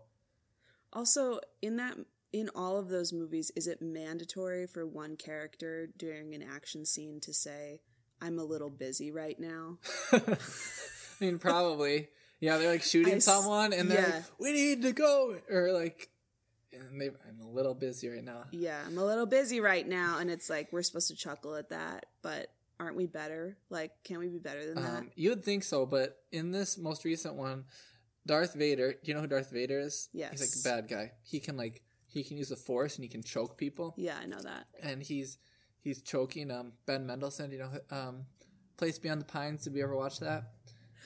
Also, 0.93 1.41
in 1.61 1.75
that 1.75 1.97
in 2.31 2.49
all 2.55 2.77
of 2.77 2.87
those 2.87 3.11
movies, 3.11 3.51
is 3.57 3.67
it 3.67 3.81
mandatory 3.81 4.65
for 4.65 4.87
one 4.87 5.17
character 5.17 5.89
during 5.97 6.33
an 6.33 6.41
action 6.41 6.85
scene 6.85 7.19
to 7.19 7.33
say, 7.33 7.81
"I'm 8.21 8.39
a 8.39 8.45
little 8.45 8.69
busy 8.69 9.11
right 9.11 9.37
now"? 9.37 9.79
I 10.13 10.37
mean, 11.19 11.39
probably. 11.39 12.07
Yeah, 12.39 12.57
they're 12.57 12.71
like 12.71 12.83
shooting 12.83 13.15
I 13.15 13.19
someone, 13.19 13.73
and 13.73 13.91
they're 13.91 14.07
yeah. 14.07 14.15
like, 14.15 14.39
"We 14.39 14.53
need 14.53 14.81
to 14.83 14.93
go," 14.93 15.35
or 15.49 15.73
like, 15.73 16.09
and 16.73 16.99
they, 16.99 17.07
I'm 17.07 17.39
a 17.41 17.49
little 17.49 17.73
busy 17.73 18.09
right 18.09 18.23
now. 18.23 18.43
Yeah, 18.51 18.79
I'm 18.85 18.97
a 18.97 19.05
little 19.05 19.25
busy 19.25 19.59
right 19.59 19.87
now, 19.87 20.17
and 20.19 20.29
it's 20.29 20.49
like 20.49 20.69
we're 20.71 20.83
supposed 20.83 21.07
to 21.09 21.15
chuckle 21.15 21.55
at 21.55 21.69
that, 21.69 22.05
but 22.21 22.47
aren't 22.79 22.95
we 22.95 23.05
better? 23.05 23.57
Like, 23.69 23.91
can't 24.03 24.19
we 24.19 24.27
be 24.27 24.39
better 24.39 24.65
than 24.65 24.81
that? 24.83 24.97
Um, 24.99 25.11
you 25.15 25.29
would 25.29 25.43
think 25.45 25.63
so, 25.63 25.85
but 25.85 26.17
in 26.31 26.51
this 26.51 26.77
most 26.77 27.05
recent 27.05 27.35
one, 27.35 27.65
Darth 28.25 28.53
Vader. 28.55 28.91
Do 28.93 28.97
you 29.03 29.13
know 29.13 29.21
who 29.21 29.27
Darth 29.27 29.51
Vader 29.51 29.79
is? 29.79 30.09
Yes. 30.13 30.31
he's 30.31 30.65
like 30.65 30.75
a 30.75 30.81
bad 30.81 30.89
guy. 30.89 31.11
He 31.23 31.39
can 31.39 31.57
like 31.57 31.81
he 32.07 32.23
can 32.23 32.37
use 32.37 32.49
the 32.49 32.55
Force 32.55 32.95
and 32.95 33.03
he 33.03 33.09
can 33.09 33.23
choke 33.23 33.57
people, 33.57 33.93
Yeah, 33.97 34.17
I 34.21 34.25
know 34.25 34.41
that. 34.41 34.65
and 34.83 35.01
he's 35.01 35.37
he's 35.81 36.01
choking 36.01 36.51
um 36.51 36.73
Ben 36.85 37.05
Mendelsohn. 37.05 37.51
You 37.51 37.59
know 37.59 37.71
um 37.89 38.25
Place 38.77 38.97
Beyond 38.99 39.21
the 39.21 39.25
Pines. 39.25 39.63
Did 39.63 39.73
we 39.73 39.83
ever 39.83 39.95
watch 39.95 40.19
that? 40.19 40.51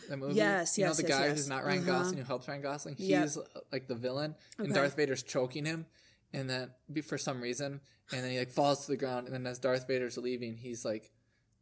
The 0.10 0.17
movie. 0.17 0.36
Yes, 0.36 0.77
you 0.77 0.84
yes, 0.86 0.89
know 0.97 1.01
the 1.03 1.08
yes, 1.10 1.17
guy 1.19 1.25
yes. 1.27 1.38
who's 1.38 1.49
not 1.49 1.63
Ryan 1.65 1.79
Uh-huh. 1.88 1.91
Gosling 1.99 2.17
who 2.17 2.23
helps 2.23 2.47
Ryan 2.47 2.62
Gosling. 2.62 2.95
He's 2.97 3.08
Yep. 3.10 3.29
uh, 3.55 3.60
like 3.71 3.88
the 3.88 3.95
villain, 3.95 4.36
and 4.58 4.67
Okay. 4.67 4.73
Darth 4.75 4.95
Vader's 4.95 5.23
choking 5.23 5.65
him, 5.65 5.86
and 6.34 6.49
then 6.49 6.71
for 7.03 7.17
some 7.17 7.41
reason, 7.41 7.81
and 8.12 8.23
then 8.23 8.31
he 8.31 8.38
like 8.39 8.51
falls 8.51 8.86
to 8.86 8.91
the 8.91 8.97
ground, 8.97 9.27
and 9.27 9.34
then 9.34 9.47
as 9.47 9.60
Darth 9.60 9.88
Vader's 9.88 10.17
leaving, 10.17 10.58
he's 10.58 10.86
like, 10.86 11.12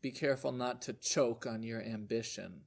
"Be 0.01 0.11
careful 0.11 0.51
not 0.51 0.81
to 0.83 0.93
choke 0.93 1.45
on 1.47 1.63
your 1.63 1.81
ambition." 1.81 2.61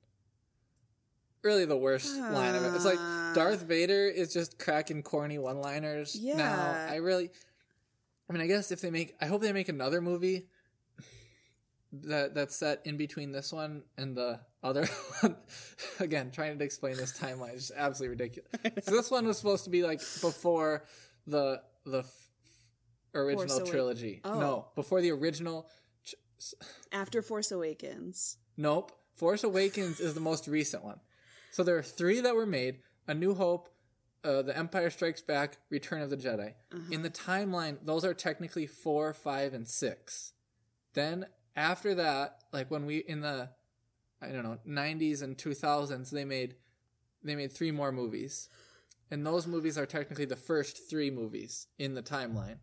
Really, 1.42 1.64
the 1.64 1.76
worst 1.76 2.16
line 2.16 2.54
of 2.54 2.64
it. 2.64 2.74
It's 2.74 2.84
like 2.84 2.98
Ah. 2.98 3.32
Darth 3.34 3.62
Vader 3.62 4.08
is 4.08 4.32
just 4.32 4.58
cracking 4.58 5.02
corny 5.02 5.38
one-liners. 5.38 6.16
Now, 6.20 6.36
Yeah. 6.38 6.88
I 6.90 6.96
really, 6.96 7.30
I 8.28 8.32
mean, 8.32 8.42
I 8.42 8.46
guess 8.48 8.72
if 8.72 8.80
they 8.80 8.90
make, 8.90 9.14
I 9.20 9.26
hope 9.26 9.42
they 9.42 9.52
make 9.52 9.68
another 9.68 10.00
movie 10.00 10.48
that 11.92 12.34
that's 12.34 12.56
set 12.56 12.80
in 12.84 12.96
between 12.96 13.30
this 13.32 13.52
one 13.52 13.84
and 13.96 14.16
the 14.16 14.40
other 14.66 14.86
one. 15.20 15.36
Again, 16.00 16.30
trying 16.30 16.58
to 16.58 16.64
explain 16.64 16.96
this 16.96 17.16
timeline 17.18 17.54
is 17.56 17.72
absolutely 17.74 18.16
ridiculous. 18.24 18.50
so 18.84 18.90
this 18.92 19.10
one 19.10 19.26
was 19.26 19.38
supposed 19.38 19.64
to 19.64 19.70
be 19.70 19.82
like 19.82 20.00
before 20.20 20.84
the 21.26 21.62
the 21.84 22.00
f- 22.00 22.10
original 23.14 23.46
Force 23.48 23.60
Awak- 23.60 23.70
trilogy. 23.70 24.20
Oh. 24.24 24.38
No, 24.38 24.68
before 24.74 25.00
the 25.00 25.10
original. 25.12 25.68
Ch- 26.04 26.14
After 26.92 27.22
Force 27.22 27.50
Awakens. 27.52 28.36
Nope. 28.56 28.92
Force 29.14 29.44
Awakens 29.44 30.00
is 30.00 30.14
the 30.14 30.20
most 30.20 30.46
recent 30.46 30.84
one. 30.84 31.00
So 31.52 31.62
there 31.62 31.76
are 31.78 31.82
three 31.82 32.20
that 32.20 32.34
were 32.34 32.46
made: 32.46 32.80
A 33.08 33.14
New 33.14 33.34
Hope, 33.34 33.70
uh, 34.24 34.42
The 34.42 34.56
Empire 34.56 34.90
Strikes 34.90 35.22
Back, 35.22 35.56
Return 35.70 36.02
of 36.02 36.10
the 36.10 36.16
Jedi. 36.18 36.52
In 36.90 37.02
the 37.02 37.10
timeline, 37.10 37.78
those 37.82 38.04
are 38.04 38.12
technically 38.12 38.66
four, 38.66 39.14
five, 39.14 39.54
and 39.54 39.66
six. 39.66 40.32
Then 40.92 41.26
after 41.54 41.94
that, 41.94 42.42
like 42.52 42.70
when 42.70 42.84
we 42.84 42.98
in 42.98 43.20
the, 43.22 43.48
I 44.22 44.28
don't 44.28 44.42
know, 44.42 44.58
'90s 44.66 45.22
and 45.22 45.36
2000s, 45.36 46.10
they 46.10 46.24
made 46.24 46.54
they 47.22 47.34
made 47.34 47.52
three 47.52 47.70
more 47.70 47.92
movies, 47.92 48.48
and 49.10 49.26
those 49.26 49.46
movies 49.46 49.76
are 49.76 49.86
technically 49.86 50.24
the 50.24 50.36
first 50.36 50.88
three 50.88 51.10
movies 51.10 51.66
in 51.78 51.94
the 51.94 52.02
timeline. 52.02 52.58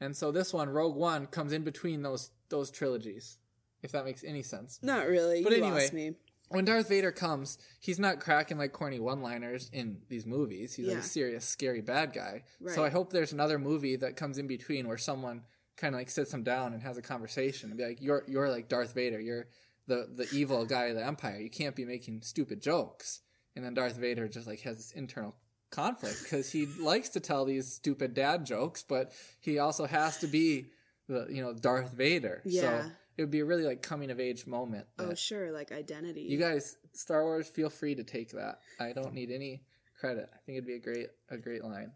And 0.00 0.16
so 0.16 0.32
this 0.32 0.52
one, 0.52 0.68
Rogue 0.68 0.96
One, 0.96 1.26
comes 1.26 1.52
in 1.52 1.62
between 1.62 2.02
those 2.02 2.30
those 2.48 2.70
trilogies, 2.70 3.38
if 3.82 3.92
that 3.92 4.04
makes 4.04 4.24
any 4.24 4.42
sense 4.42 4.78
Not 4.82 5.06
really. 5.06 5.42
But 5.42 5.56
you 5.56 5.64
anyway, 5.64 6.14
when 6.48 6.64
Darth 6.64 6.88
Vader 6.88 7.12
comes, 7.12 7.58
he's 7.80 7.98
not 7.98 8.20
cracking 8.20 8.58
like 8.58 8.72
corny 8.72 9.00
one-liners 9.00 9.70
in 9.72 9.98
these 10.08 10.26
movies. 10.26 10.74
He's 10.74 10.86
like 10.86 10.98
a 10.98 11.02
serious, 11.02 11.44
scary 11.44 11.80
bad 11.80 12.12
guy. 12.12 12.42
Right. 12.60 12.74
So 12.74 12.84
I 12.84 12.90
hope 12.90 13.10
there's 13.10 13.32
another 13.32 13.58
movie 13.58 13.96
that 13.96 14.16
comes 14.16 14.38
in 14.38 14.46
between 14.46 14.86
where 14.86 14.98
someone 14.98 15.42
kind 15.76 15.94
of 15.94 16.00
like 16.00 16.10
sits 16.10 16.32
him 16.34 16.42
down 16.42 16.74
and 16.74 16.82
has 16.82 16.98
a 16.98 17.02
conversation 17.02 17.70
and 17.70 17.78
be 17.78 17.86
like, 17.86 18.02
"You're 18.02 18.24
you're 18.28 18.50
like 18.50 18.68
Darth 18.68 18.92
Vader. 18.94 19.20
You're 19.20 19.46
the 19.86 20.08
the 20.14 20.28
evil 20.32 20.64
guy 20.64 20.86
of 20.86 20.96
the 20.96 21.04
Empire. 21.04 21.38
You 21.40 21.50
can't 21.50 21.76
be 21.76 21.84
making 21.84 22.22
stupid 22.22 22.60
jokes." 22.60 23.20
And 23.54 23.64
then 23.64 23.74
Darth 23.74 23.96
Vader 23.96 24.28
just 24.28 24.46
like 24.46 24.60
has 24.60 24.76
this 24.76 24.92
internal 24.92 25.34
conflict 25.70 26.22
because 26.22 26.50
he 26.50 26.66
likes 26.66 27.10
to 27.10 27.20
tell 27.20 27.44
these 27.44 27.72
stupid 27.72 28.14
dad 28.14 28.46
jokes, 28.46 28.82
but 28.82 29.12
he 29.40 29.58
also 29.58 29.86
has 29.86 30.18
to 30.18 30.26
be 30.26 30.66
the 31.08 31.26
you 31.30 31.42
know 31.42 31.52
Darth 31.52 31.92
Vader. 31.92 32.42
Yeah. 32.44 32.60
So 32.60 32.90
it 33.16 33.22
would 33.22 33.30
be 33.30 33.40
a 33.40 33.44
really 33.44 33.64
like 33.64 33.82
coming 33.82 34.10
of 34.10 34.20
age 34.20 34.46
moment. 34.46 34.86
Oh, 34.98 35.14
sure, 35.14 35.52
like 35.52 35.70
identity. 35.70 36.22
you 36.22 36.38
guys, 36.38 36.76
Star 36.92 37.22
Wars, 37.24 37.48
feel 37.48 37.68
free 37.68 37.94
to 37.94 38.04
take 38.04 38.30
that. 38.30 38.60
I 38.80 38.92
don't 38.92 39.12
need 39.12 39.30
any 39.30 39.62
credit. 40.00 40.30
I 40.32 40.38
think 40.44 40.56
it'd 40.56 40.66
be 40.66 40.74
a 40.74 40.80
great 40.80 41.08
a 41.30 41.36
great 41.36 41.64
line. 41.64 41.92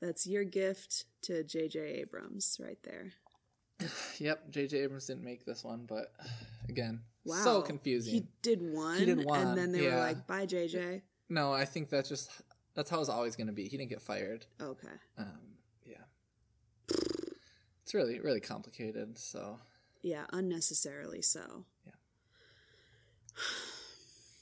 That's 0.00 0.26
your 0.26 0.44
gift 0.44 1.04
to 1.22 1.42
J.J. 1.42 1.80
Abrams 1.80 2.60
right 2.62 2.78
there. 2.84 3.12
Yep, 4.18 4.50
J.J. 4.50 4.78
Abrams 4.78 5.06
didn't 5.06 5.22
make 5.24 5.44
this 5.44 5.62
one, 5.62 5.84
but 5.86 6.12
again, 6.68 7.00
Wow. 7.24 7.36
so 7.44 7.62
confusing. 7.62 8.14
He 8.14 8.26
did 8.42 8.60
one. 8.62 8.98
He 8.98 9.04
did 9.04 9.24
one, 9.24 9.48
And 9.48 9.58
then 9.58 9.70
they 9.72 9.86
were 9.88 9.96
like, 9.98 10.26
bye, 10.26 10.46
JJ. 10.46 11.02
no, 11.28 11.52
I 11.52 11.64
think 11.64 11.88
that's 11.90 12.08
just 12.08 12.30
that's 12.74 12.90
how 12.90 13.00
it's 13.00 13.08
always 13.08 13.36
going 13.36 13.48
to 13.48 13.52
be. 13.52 13.64
He 13.68 13.76
didn't 13.76 13.90
get 13.90 14.00
fired. 14.02 14.46
Okay. 14.60 14.88
Um, 15.18 15.26
yeah, 15.84 15.96
it's 17.82 17.92
really 17.94 18.18
really 18.20 18.40
complicated. 18.40 19.18
So, 19.18 19.58
Yeah, 20.02 20.24
unnecessarily 20.32 21.22
so. 21.22 21.64
Yeah. 21.86 21.92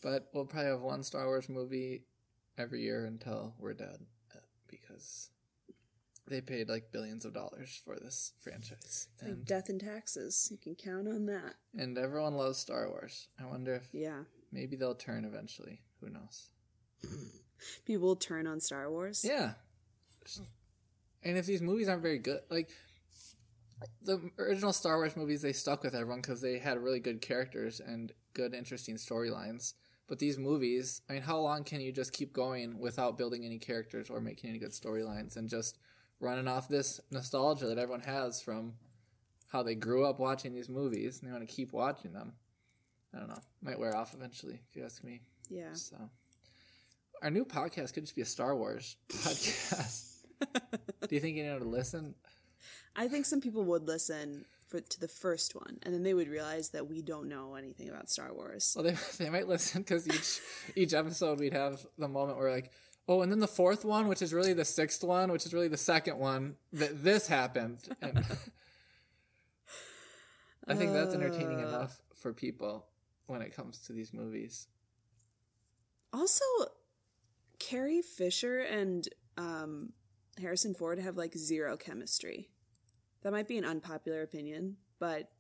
But 0.03 0.29
we'll 0.33 0.45
probably 0.45 0.71
have 0.71 0.83
one 0.83 1.03
Star 1.03 1.27
Wars 1.27 1.49
movie 1.49 2.05
every 2.57 2.83
year 2.83 3.07
until 3.07 3.55
we're 3.59 3.73
dead, 3.75 3.99
uh, 4.35 4.39
because 4.69 5.31
they 6.29 6.41
paid 6.41 6.69
like 6.69 6.91
billions 6.93 7.25
of 7.25 7.33
dollars 7.35 7.81
for 7.85 7.97
this 7.97 8.33
franchise, 8.41 9.09
Like 9.23 9.31
and 9.31 9.45
death 9.45 9.69
and 9.69 9.81
taxes. 9.81 10.49
You 10.51 10.59
can 10.59 10.75
count 10.75 11.09
on 11.09 11.27
that. 11.27 11.55
and 11.77 11.97
everyone 11.97 12.35
loves 12.35 12.59
Star 12.59 12.89
Wars. 12.89 13.29
I 13.41 13.47
wonder 13.47 13.75
if 13.75 13.89
Yeah. 13.93 14.25
maybe 14.53 14.77
they'll 14.77 14.95
turn 14.95 15.25
eventually. 15.25 15.83
Who 16.01 16.11
knows? 16.11 16.51
People 17.87 18.09
will 18.09 18.17
turn 18.17 18.47
on 18.47 18.61
Star 18.61 18.91
Wars. 18.91 19.25
Yeah. 19.25 19.55
And 21.23 21.37
if 21.39 21.47
these 21.47 21.63
movies 21.63 21.89
aren't 21.89 22.03
very 22.03 22.19
good, 22.19 22.41
like 22.51 22.71
the 24.03 24.31
original 24.39 24.73
Star 24.73 24.97
Wars 24.97 25.17
movies, 25.17 25.43
they 25.43 25.53
stuck 25.53 25.83
with 25.83 25.95
everyone 25.95 26.21
because 26.21 26.41
they 26.41 26.59
had 26.59 26.79
really 26.79 27.01
good 27.01 27.21
characters 27.21 27.81
and 27.81 28.13
good, 28.35 28.55
interesting 28.55 28.97
storylines. 28.97 29.75
But 30.09 30.19
these 30.21 30.39
movies, 30.39 31.03
I 31.11 31.15
mean, 31.15 31.23
how 31.23 31.39
long 31.41 31.65
can 31.65 31.81
you 31.81 31.91
just 31.93 32.13
keep 32.13 32.33
going 32.33 32.79
without 32.79 33.19
building 33.19 33.45
any 33.45 33.59
characters 33.59 34.09
or 34.09 34.21
making 34.21 34.51
any 34.51 34.59
good 34.59 34.71
storylines 34.71 35.37
and 35.37 35.49
just 35.49 35.79
running 36.21 36.49
off 36.49 36.69
this 36.69 37.01
nostalgia 37.11 37.67
that 37.67 37.79
everyone 37.79 38.01
has 38.01 38.41
from 38.41 38.75
how 39.49 39.63
they 39.63 39.75
grew 39.75 40.05
up 40.05 40.19
watching 40.19 40.55
these 40.55 40.69
movies 40.69 41.21
and 41.21 41.29
they 41.29 41.33
want 41.33 41.47
to 41.47 41.55
keep 41.55 41.73
watching 41.73 42.13
them? 42.13 42.33
I 43.15 43.19
don't 43.19 43.29
know. 43.29 43.41
Might 43.63 43.79
wear 43.79 43.97
off 43.97 44.15
eventually, 44.15 44.61
if 44.69 44.77
you 44.77 44.85
ask 44.85 45.03
me. 45.03 45.21
Yeah. 45.49 45.73
So, 45.75 45.97
our 47.23 47.31
new 47.31 47.45
podcast 47.45 47.95
could 47.95 48.05
just 48.05 48.17
be 48.17 48.23
a 48.23 48.27
Star 48.27 48.55
Wars 48.57 48.97
podcast. 49.09 50.17
Do 51.09 51.15
you 51.15 51.21
think 51.21 51.39
anyone 51.39 51.61
would 51.61 51.69
listen? 51.69 52.15
I 52.95 53.09
think 53.09 53.27
some 53.27 53.41
people 53.41 53.65
would 53.65 53.87
listen 53.87 54.45
for 54.69 54.81
to 54.81 55.01
the 55.01 55.09
first 55.09 55.55
one, 55.55 55.79
and 55.83 55.95
then 55.95 56.03
they 56.03 56.15
would 56.15 56.29
realize 56.29 56.71
that 56.71 56.89
we 56.89 57.03
don't 57.03 57.29
know 57.29 57.55
anything 57.55 57.89
about 57.89 58.11
Star 58.11 58.35
Wars. 58.35 58.75
Well, 58.77 58.85
they, 58.85 58.97
they 59.25 59.31
might 59.31 59.49
listen 59.49 59.83
because 59.83 60.07
each 60.09 60.41
each 60.75 60.95
episode 60.95 61.39
we'd 61.39 61.53
have 61.53 61.87
the 61.99 62.09
moment 62.09 62.39
where 62.39 62.51
like, 62.51 62.71
oh, 63.09 63.23
and 63.23 63.31
then 63.31 63.39
the 63.41 63.47
fourth 63.49 63.85
one, 63.85 64.09
which 64.09 64.23
is 64.23 64.33
really 64.33 64.53
the 64.53 64.65
sixth 64.65 65.03
one, 65.05 65.31
which 65.31 65.47
is 65.47 65.55
really 65.55 65.69
the 65.69 65.77
second 65.77 66.19
one, 66.19 66.57
that 66.73 67.03
this 67.05 67.27
happened. 67.27 67.79
And 70.69 70.75
I 70.75 70.75
think 70.75 70.93
that's 70.95 71.15
entertaining 71.15 71.63
Uh. 71.65 71.69
enough 71.69 72.03
for 72.17 72.33
people 72.33 72.87
when 73.27 73.41
it 73.41 73.55
comes 73.55 73.79
to 73.87 73.93
these 73.93 74.13
movies. 74.13 74.67
Also, 76.13 76.45
Carrie 77.61 78.03
Fisher 78.03 78.59
and 78.59 79.09
um, 79.37 79.93
Harrison 80.41 80.75
Ford 80.75 80.99
have 80.99 81.17
like 81.17 81.37
zero 81.37 81.77
chemistry. 81.77 82.51
That 83.23 83.31
might 83.33 83.47
be 83.47 83.59
an 83.59 83.65
unpopular 83.65 84.23
opinion, 84.23 84.77
but 84.99 85.31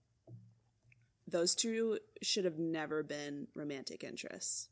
those 1.26 1.56
two 1.56 1.98
should 2.22 2.44
have 2.44 2.58
never 2.60 3.02
been 3.02 3.48
romantic 3.54 4.04
interests. 4.04 4.68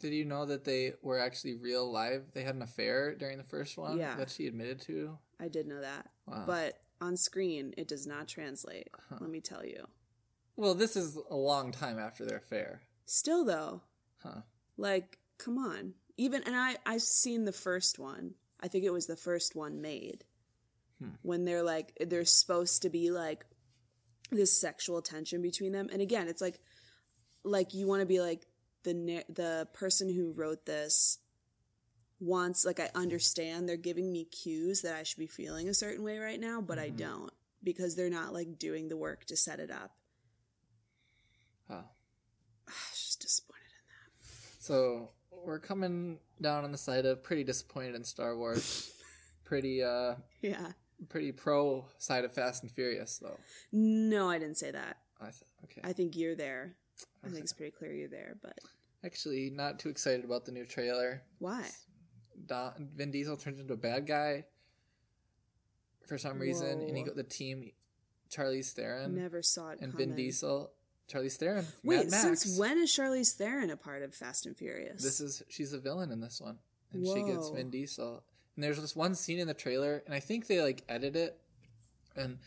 Did 0.00 0.12
you 0.14 0.24
know 0.24 0.46
that 0.46 0.64
they 0.64 0.92
were 1.02 1.18
actually 1.18 1.56
real 1.56 1.90
live? 1.90 2.26
They 2.32 2.42
had 2.44 2.54
an 2.54 2.62
affair 2.62 3.14
during 3.14 3.36
the 3.38 3.44
first 3.44 3.76
one 3.76 3.98
Yeah. 3.98 4.14
that 4.16 4.30
she 4.30 4.46
admitted 4.46 4.80
to. 4.82 5.18
I 5.40 5.48
did 5.48 5.66
know 5.66 5.80
that. 5.80 6.08
Wow. 6.26 6.44
But 6.46 6.80
on 7.00 7.16
screen, 7.16 7.74
it 7.76 7.88
does 7.88 8.06
not 8.06 8.28
translate. 8.28 8.88
Huh. 9.08 9.18
Let 9.20 9.30
me 9.30 9.40
tell 9.40 9.64
you. 9.64 9.86
Well, 10.56 10.74
this 10.74 10.96
is 10.96 11.16
a 11.30 11.36
long 11.36 11.70
time 11.72 11.98
after 11.98 12.24
their 12.24 12.38
affair. 12.38 12.82
Still, 13.06 13.44
though, 13.44 13.82
Huh. 14.22 14.42
like, 14.76 15.18
come 15.38 15.58
on. 15.58 15.94
Even, 16.16 16.42
and 16.44 16.56
I, 16.56 16.76
I've 16.84 17.02
seen 17.02 17.44
the 17.44 17.52
first 17.52 17.98
one. 17.98 18.34
I 18.60 18.66
think 18.66 18.84
it 18.84 18.92
was 18.92 19.06
the 19.06 19.16
first 19.16 19.54
one 19.54 19.80
made. 19.80 20.24
Hmm. 21.00 21.10
When 21.22 21.44
they're 21.44 21.62
like, 21.62 21.92
there's 22.04 22.32
supposed 22.32 22.82
to 22.82 22.90
be 22.90 23.10
like 23.12 23.46
this 24.30 24.60
sexual 24.60 25.00
tension 25.00 25.40
between 25.42 25.70
them. 25.72 25.88
And 25.92 26.02
again, 26.02 26.26
it's 26.26 26.42
like, 26.42 26.58
like 27.44 27.72
you 27.72 27.86
want 27.86 28.00
to 28.00 28.06
be 28.06 28.20
like 28.20 28.47
the 28.84 29.24
the 29.28 29.68
person 29.72 30.12
who 30.12 30.32
wrote 30.32 30.64
this 30.66 31.18
wants 32.20 32.64
like 32.64 32.80
I 32.80 32.90
understand 32.94 33.68
they're 33.68 33.76
giving 33.76 34.10
me 34.12 34.24
cues 34.24 34.82
that 34.82 34.94
I 34.94 35.02
should 35.04 35.18
be 35.18 35.26
feeling 35.26 35.68
a 35.68 35.74
certain 35.74 36.02
way 36.04 36.18
right 36.18 36.40
now, 36.40 36.60
but 36.60 36.78
I 36.78 36.90
Mhm. 36.90 36.96
don't 36.96 37.32
because 37.62 37.94
they're 37.96 38.10
not 38.10 38.32
like 38.32 38.58
doing 38.58 38.88
the 38.88 38.96
work 38.96 39.24
to 39.26 39.36
set 39.36 39.60
it 39.60 39.70
up. 39.70 39.96
Oh. 41.70 41.74
I 42.68 42.72
was 42.90 42.92
just 43.04 43.20
disappointed 43.20 43.60
in 43.62 43.88
that. 43.88 44.62
So 44.62 45.10
we're 45.30 45.58
coming 45.60 46.18
down 46.40 46.64
on 46.64 46.72
the 46.72 46.78
side 46.78 47.06
of 47.06 47.22
pretty 47.22 47.44
disappointed 47.44 47.94
in 47.94 48.04
Star 48.04 48.36
Wars. 48.36 48.92
pretty 49.44 49.82
uh. 49.82 50.14
Yeah. 50.42 50.72
pretty 51.08 51.30
pro 51.32 51.86
side 51.98 52.24
of 52.24 52.32
Fast 52.32 52.62
and 52.64 52.72
Furious 52.72 53.18
though. 53.18 53.38
No, 53.72 54.28
I 54.28 54.38
didn't 54.38 54.58
say 54.58 54.70
that. 54.72 54.98
I 55.20 55.24
th- 55.26 55.42
okay. 55.64 55.80
I 55.84 55.92
think 55.92 56.16
you're 56.16 56.34
there. 56.36 56.76
I 57.24 57.28
think 57.28 57.42
it's 57.42 57.52
pretty 57.52 57.72
clear 57.72 57.92
you're 57.92 58.08
there, 58.08 58.36
but 58.42 58.58
Actually, 59.04 59.50
not 59.50 59.78
too 59.78 59.88
excited 59.88 60.24
about 60.24 60.44
the 60.44 60.52
new 60.52 60.66
trailer. 60.66 61.22
why? 61.38 61.64
Dom, 62.46 62.88
Vin 62.94 63.10
Diesel 63.10 63.36
turns 63.36 63.58
into 63.60 63.74
a 63.74 63.76
bad 63.76 64.06
guy 64.06 64.44
for 66.06 66.18
some 66.18 66.38
reason, 66.38 66.80
and 66.80 66.96
he 66.96 67.02
got 67.02 67.16
the 67.16 67.22
team 67.22 67.72
Charlize 68.30 68.72
Theron 68.72 69.14
Never 69.14 69.42
saw 69.42 69.70
it 69.70 69.80
and 69.80 69.92
coming. 69.92 70.08
Vin 70.08 70.16
Diesel. 70.16 70.70
Charlize 71.12 71.36
Theron. 71.36 71.66
Wait, 71.82 72.10
since 72.10 72.58
when 72.58 72.78
is 72.78 72.90
Charlize 72.90 73.34
Theron 73.34 73.70
a 73.70 73.76
part 73.76 74.02
of 74.02 74.14
Fast 74.14 74.44
and 74.46 74.56
Furious? 74.56 75.02
This 75.02 75.20
is 75.20 75.42
she's 75.48 75.72
a 75.72 75.78
villain 75.78 76.10
in 76.12 76.20
this 76.20 76.40
one, 76.40 76.58
and 76.92 77.06
she 77.06 77.22
gets 77.22 77.48
Vin 77.50 77.70
Diesel. 77.70 78.22
And 78.54 78.64
there's 78.64 78.80
this 78.80 78.94
one 78.94 79.14
scene 79.14 79.38
in 79.38 79.46
the 79.46 79.54
trailer, 79.54 80.02
and 80.04 80.14
I 80.14 80.20
think 80.20 80.46
they 80.46 80.60
like 80.60 80.84
edit 80.88 81.16
it, 81.16 81.40
and 82.14 82.38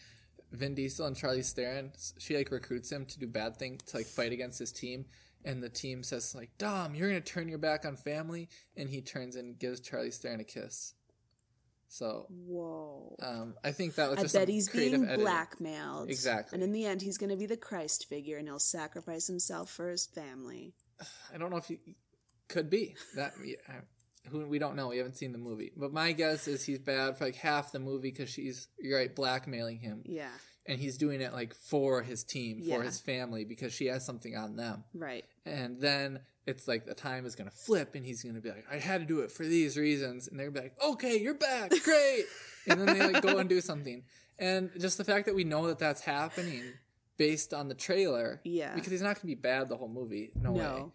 Vin 0.52 0.76
Diesel 0.76 1.06
and 1.06 1.16
Charlie 1.16 1.42
Theron, 1.42 1.92
she 2.18 2.36
like 2.36 2.52
recruits 2.52 2.92
him 2.92 3.06
to 3.06 3.20
do 3.20 3.28
bad 3.28 3.58
things 3.58 3.84
to 3.84 3.98
like 3.98 4.06
fight 4.06 4.32
against 4.32 4.60
his 4.60 4.72
team, 4.72 5.06
and 5.46 5.64
the 5.64 5.70
team 5.70 6.04
says 6.04 6.36
like, 6.36 6.58
"Dom, 6.58 6.94
you're 6.96 7.08
gonna 7.08 7.22
turn 7.22 7.48
your 7.48 7.58
back 7.58 7.86
on 7.86 7.96
family," 7.96 8.50
and 8.76 8.90
he 8.90 9.02
turns 9.02 9.36
and 9.36 9.58
gives 9.58 9.80
Charlie 9.80 10.12
Theron 10.12 10.40
a 10.40 10.44
kiss. 10.44 10.94
So 11.92 12.26
Whoa. 12.30 13.18
um, 13.22 13.56
I 13.66 13.72
think 13.72 13.96
that 13.96 14.10
was 14.10 14.34
I 14.34 14.40
bet 14.40 14.48
he's 14.48 14.70
being 14.70 14.94
editing. 14.94 15.20
blackmailed. 15.20 16.10
Exactly. 16.10 16.56
And 16.56 16.64
in 16.64 16.72
the 16.72 16.86
end, 16.86 17.02
he's 17.02 17.18
going 17.18 17.32
to 17.32 17.36
be 17.36 17.46
the 17.46 17.58
Christ 17.58 18.08
figure 18.08 18.38
and 18.38 18.48
he'll 18.48 18.60
sacrifice 18.60 19.28
himself 19.28 19.70
for 19.70 19.90
his 19.90 20.06
family. 20.06 20.74
I 21.34 21.38
don't 21.38 21.52
know 21.52 21.58
if 21.58 21.66
he 21.66 21.80
could 22.48 22.70
be 22.70 22.96
that. 23.18 23.34
yeah, 23.44 23.82
Who 24.30 24.46
we 24.46 24.60
don't 24.60 24.76
know. 24.76 24.90
We 24.90 24.98
haven't 24.98 25.16
seen 25.18 25.32
the 25.32 25.38
movie, 25.40 25.72
but 25.76 25.92
my 25.92 26.12
guess 26.12 26.48
is 26.48 26.64
he's 26.64 26.80
bad 26.80 27.18
for 27.18 27.26
like 27.26 27.36
half 27.36 27.72
the 27.72 27.80
movie 27.80 28.12
because 28.12 28.30
she's 28.30 28.68
you're 28.80 28.98
right 29.00 29.14
blackmailing 29.16 29.80
him, 29.80 30.04
Yeah, 30.06 30.30
and 30.68 30.80
he's 30.80 30.98
doing 30.98 31.22
it 31.22 31.34
like 31.34 31.56
for 31.56 32.04
his 32.04 32.24
team, 32.24 32.60
for 32.62 32.66
Yeah. 32.80 32.84
his 32.84 33.00
family 33.00 33.46
because 33.46 33.74
she 33.74 33.88
has 33.88 34.06
something 34.06 34.36
on 34.36 34.56
them, 34.58 34.84
right. 34.94 35.26
and 35.46 35.82
then 35.82 36.20
it's 36.46 36.68
like 36.68 36.86
the 36.86 36.94
time 36.94 37.26
is 37.26 37.34
gonna 37.36 37.50
flip, 37.52 37.96
and 37.96 38.06
he's 38.06 38.22
gonna 38.24 38.42
be 38.42 38.50
like, 38.50 38.66
I 38.72 38.78
had 38.78 39.02
to 39.02 39.08
do 39.08 39.22
it 39.22 39.32
for 39.32 39.44
these 39.44 39.76
reasons, 39.76 40.28
and 40.28 40.40
they're 40.40 40.52
gonna 40.52 40.62
be 40.62 40.70
like, 40.70 40.84
okay, 40.84 41.18
you're 41.20 41.34
back, 41.34 41.72
great, 41.84 42.26
and 42.68 42.80
then 42.80 42.98
they 42.98 43.12
like 43.12 43.24
go 43.24 43.40
and 43.40 43.50
do 43.50 43.60
something, 43.60 44.04
and 44.38 44.70
just 44.80 45.00
the 45.00 45.04
fact 45.04 45.26
that 45.26 45.36
we 45.36 45.44
know 45.44 45.66
that 45.68 45.80
that's 45.80 46.02
happening 46.02 46.64
based 47.18 47.56
on 47.56 47.68
the 47.70 47.76
trailer, 47.76 48.40
Yeah. 48.44 48.76
because 48.76 48.92
he's 48.92 49.02
not 49.02 49.16
gonna 49.16 49.26
be 49.26 49.36
bad 49.36 49.68
the 49.68 49.78
whole 49.78 49.90
movie, 49.90 50.32
no, 50.36 50.52
way. 50.52 50.86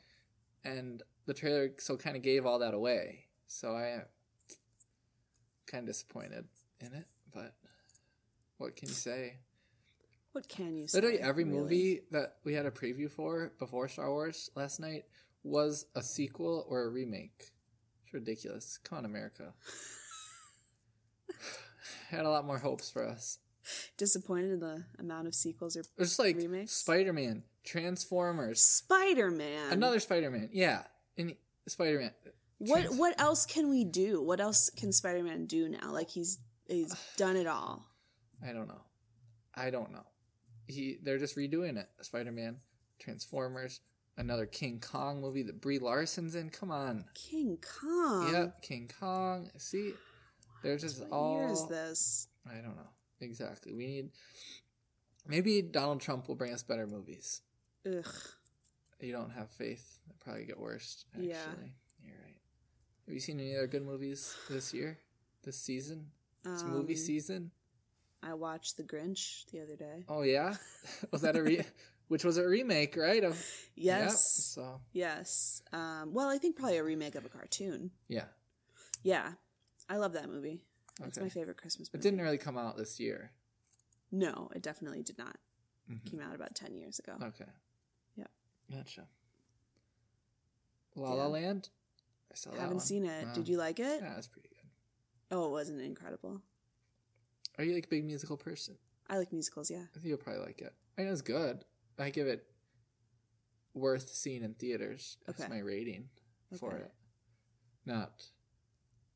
And 0.65 1.03
the 1.27 1.35
trailer 1.35 1.71
so 1.79 1.97
kind 1.97 2.17
of 2.17 2.23
gave 2.23 2.47
all 2.47 2.61
that 2.61 2.75
away. 2.75 3.25
So 3.47 3.75
I 3.75 3.89
am 3.89 4.03
kind 5.67 5.83
of 5.83 5.87
disappointed 5.87 6.45
in 6.81 6.93
it, 6.93 7.07
but 7.33 7.55
what 8.59 8.77
can 8.77 8.89
you 8.89 8.95
say? 8.95 9.37
What 10.33 10.49
can 10.49 10.77
you 10.77 10.87
say? 10.87 10.99
Literally 10.99 11.21
every 11.21 11.45
really? 11.45 11.59
movie 11.59 12.01
that 12.11 12.37
we 12.45 12.55
had 12.55 12.67
a 12.67 12.71
preview 12.71 13.11
for 13.11 13.53
before 13.59 13.89
Star 13.89 14.11
Wars 14.11 14.51
last 14.55 14.81
night 14.81 15.05
was 15.43 15.87
a 15.95 16.03
sequel 16.03 16.67
or 16.69 16.85
a 16.85 16.89
remake. 16.89 17.53
It's 18.05 18.15
ridiculous. 18.15 18.79
Come 18.85 18.99
on, 18.99 19.05
America. 19.05 19.53
had 22.11 22.25
a 22.25 22.31
lot 22.31 22.47
more 22.47 22.59
hopes 22.59 22.91
for 22.91 23.07
us. 23.07 23.39
Disappointed 23.97 24.53
in 24.53 24.61
the 24.61 24.85
amount 24.99 25.27
of 25.27 25.35
sequels 25.35 25.77
or 25.77 25.83
It's 25.99 26.19
like 26.19 26.37
Remakes? 26.37 26.73
Spider 26.73 27.13
Man, 27.13 27.43
Transformers, 27.65 28.61
Spider 28.61 29.31
Man. 29.31 29.73
another 29.73 29.99
Spider 29.99 30.31
Man. 30.31 30.51
Yeah, 30.53 30.83
and 31.19 31.35
Spider 31.67 31.99
Man. 32.01 32.11
What 32.59 32.95
what 32.97 33.21
else 33.21 33.45
can 33.47 33.69
we 33.69 33.85
do? 33.85 34.23
What 34.23 34.41
else 34.41 34.71
can 34.71 34.93
Spider 34.93 35.23
Man 35.23 35.47
do 35.47 35.69
now? 35.69 35.93
Like 35.93 36.09
he's 36.11 36.39
he's 36.69 36.95
done 37.17 37.37
it 37.37 37.47
all. 37.47 37.87
I 38.47 38.53
don't 38.53 38.69
know. 38.69 38.83
I 39.55 39.71
don't 39.71 39.93
know. 39.93 40.05
He 40.67 40.99
they're 41.03 41.19
just 41.19 41.37
redoing 41.37 41.77
it. 41.77 41.89
Spider 42.03 42.33
Man, 42.33 42.57
Transformers, 42.99 43.81
another 44.17 44.47
King 44.47 44.81
Kong 44.81 45.21
movie 45.21 45.43
that 45.45 45.61
Brie 45.61 45.79
Larson's 45.79 46.35
in. 46.35 46.51
Come 46.51 46.71
on. 46.71 47.05
King 47.15 47.59
Kong. 47.81 48.33
yeah, 48.33 48.47
King 48.63 48.91
Kong. 49.01 49.51
See, 49.59 49.93
they're 50.63 50.79
just 50.79 51.01
What 51.01 51.13
all. 51.13 51.35
year 51.41 51.49
is 51.51 51.67
this? 51.69 52.29
I 52.49 52.55
don't 52.57 52.77
know 52.77 52.91
exactly. 53.21 53.73
We 53.75 53.87
need. 53.87 54.11
Maybe 55.29 55.61
Donald 55.61 56.01
Trump 56.01 56.29
will 56.29 56.37
bring 56.37 56.53
us 56.53 56.63
better 56.63 56.87
movies. 56.87 57.41
Ugh. 57.87 58.07
You 59.01 59.13
don't 59.13 59.31
have 59.31 59.51
faith. 59.51 59.99
They'll 60.07 60.17
probably 60.21 60.45
get 60.47 60.59
worse. 60.59 61.05
Actually, 61.13 61.29
Yeah. 61.29 61.45
you're 62.03 62.17
right. 62.25 62.37
Have 63.07 63.15
you 63.15 63.21
seen 63.21 63.39
any 63.41 63.55
other 63.57 63.67
good 63.67 63.85
movies 63.85 64.35
this 64.49 64.73
year, 64.73 64.99
this 65.43 65.59
season? 65.59 66.11
It's 66.45 66.63
movie 66.63 66.95
Um, 66.95 66.99
season. 66.99 67.51
I 68.23 68.35
watched 68.35 68.77
The 68.77 68.83
Grinch 68.85 69.47
the 69.53 69.61
other 69.61 69.77
day. 69.77 70.05
Oh 70.09 70.23
yeah, 70.23 70.57
was 71.13 71.23
that 71.23 71.37
a 71.37 71.43
re? 71.43 71.63
Which 72.09 72.25
was 72.25 72.37
a 72.39 72.47
remake, 72.47 72.97
right? 72.97 73.23
Of 73.25 73.37
Yes. 73.75 74.33
so 74.55 74.81
Yes. 74.93 75.61
Um, 75.73 76.13
well, 76.15 76.29
I 76.29 76.39
think 76.39 76.55
probably 76.57 76.77
a 76.79 76.85
remake 76.85 77.17
of 77.17 77.25
a 77.25 77.29
cartoon. 77.29 77.91
yeah, 78.09 78.27
Yeah. 79.03 79.35
I 79.89 79.97
love 79.99 80.13
that 80.15 80.29
movie. 80.29 80.65
It's 81.05 81.19
Okay. 81.19 81.25
my 81.27 81.29
favorite 81.29 81.57
Christmas 81.59 81.89
movie. 81.93 81.99
it 81.99 82.03
didn't 82.03 82.21
really 82.25 82.39
come 82.39 82.57
out 82.57 82.77
this 82.77 82.99
year. 82.99 83.33
No, 84.11 84.51
it 84.55 84.63
definitely 84.63 85.03
did 85.03 85.19
not. 85.19 85.39
Mhm. 85.91 86.05
Came 86.11 86.21
out 86.21 86.35
about 86.35 86.55
10 86.55 86.75
years 86.77 86.99
ago. 86.99 87.17
Okay. 87.21 87.45
Yep. 88.69 88.79
Gotcha. 88.79 89.07
La 90.95 91.13
La 91.13 91.25
Yeah. 91.25 91.29
Land. 91.29 91.69
I 92.31 92.35
saw 92.35 92.51
that 92.51 92.61
Haven't 92.61 92.77
one. 92.77 92.85
seen 92.85 93.05
it. 93.05 93.27
Wow. 93.27 93.33
Did 93.35 93.45
mm. 93.45 93.49
you 93.49 93.57
like 93.59 93.81
it? 93.81 94.01
Yeah, 94.03 94.15
that's 94.15 94.27
pretty 94.29 94.49
good. 94.49 94.69
Oh, 95.31 95.47
it 95.47 95.51
wasn't 95.51 95.81
incredible. 95.81 96.41
Are 97.59 97.65
you 97.65 97.75
like 97.75 97.87
a 97.87 97.89
big 97.89 98.05
musical 98.05 98.37
person? 98.37 98.77
I 99.09 99.19
like 99.19 99.33
musicals, 99.33 99.71
yeah. 99.71 99.85
I 99.95 99.95
think 99.95 100.07
you'll 100.07 100.19
probably 100.19 100.43
like 100.43 100.61
it. 100.61 100.75
I 100.99 101.03
know 101.03 101.13
it's 101.13 101.23
good. 101.23 101.65
I 101.99 102.11
give 102.11 102.27
it 102.27 102.47
worth 103.75 104.09
seeing 104.09 104.43
in 104.43 104.55
theaters. 104.55 105.19
That's 105.27 105.41
Okay. 105.41 105.49
my 105.49 105.59
rating 105.61 106.09
for 106.59 106.75
Okay. 106.75 106.85
it. 106.85 106.93
Not 107.85 108.27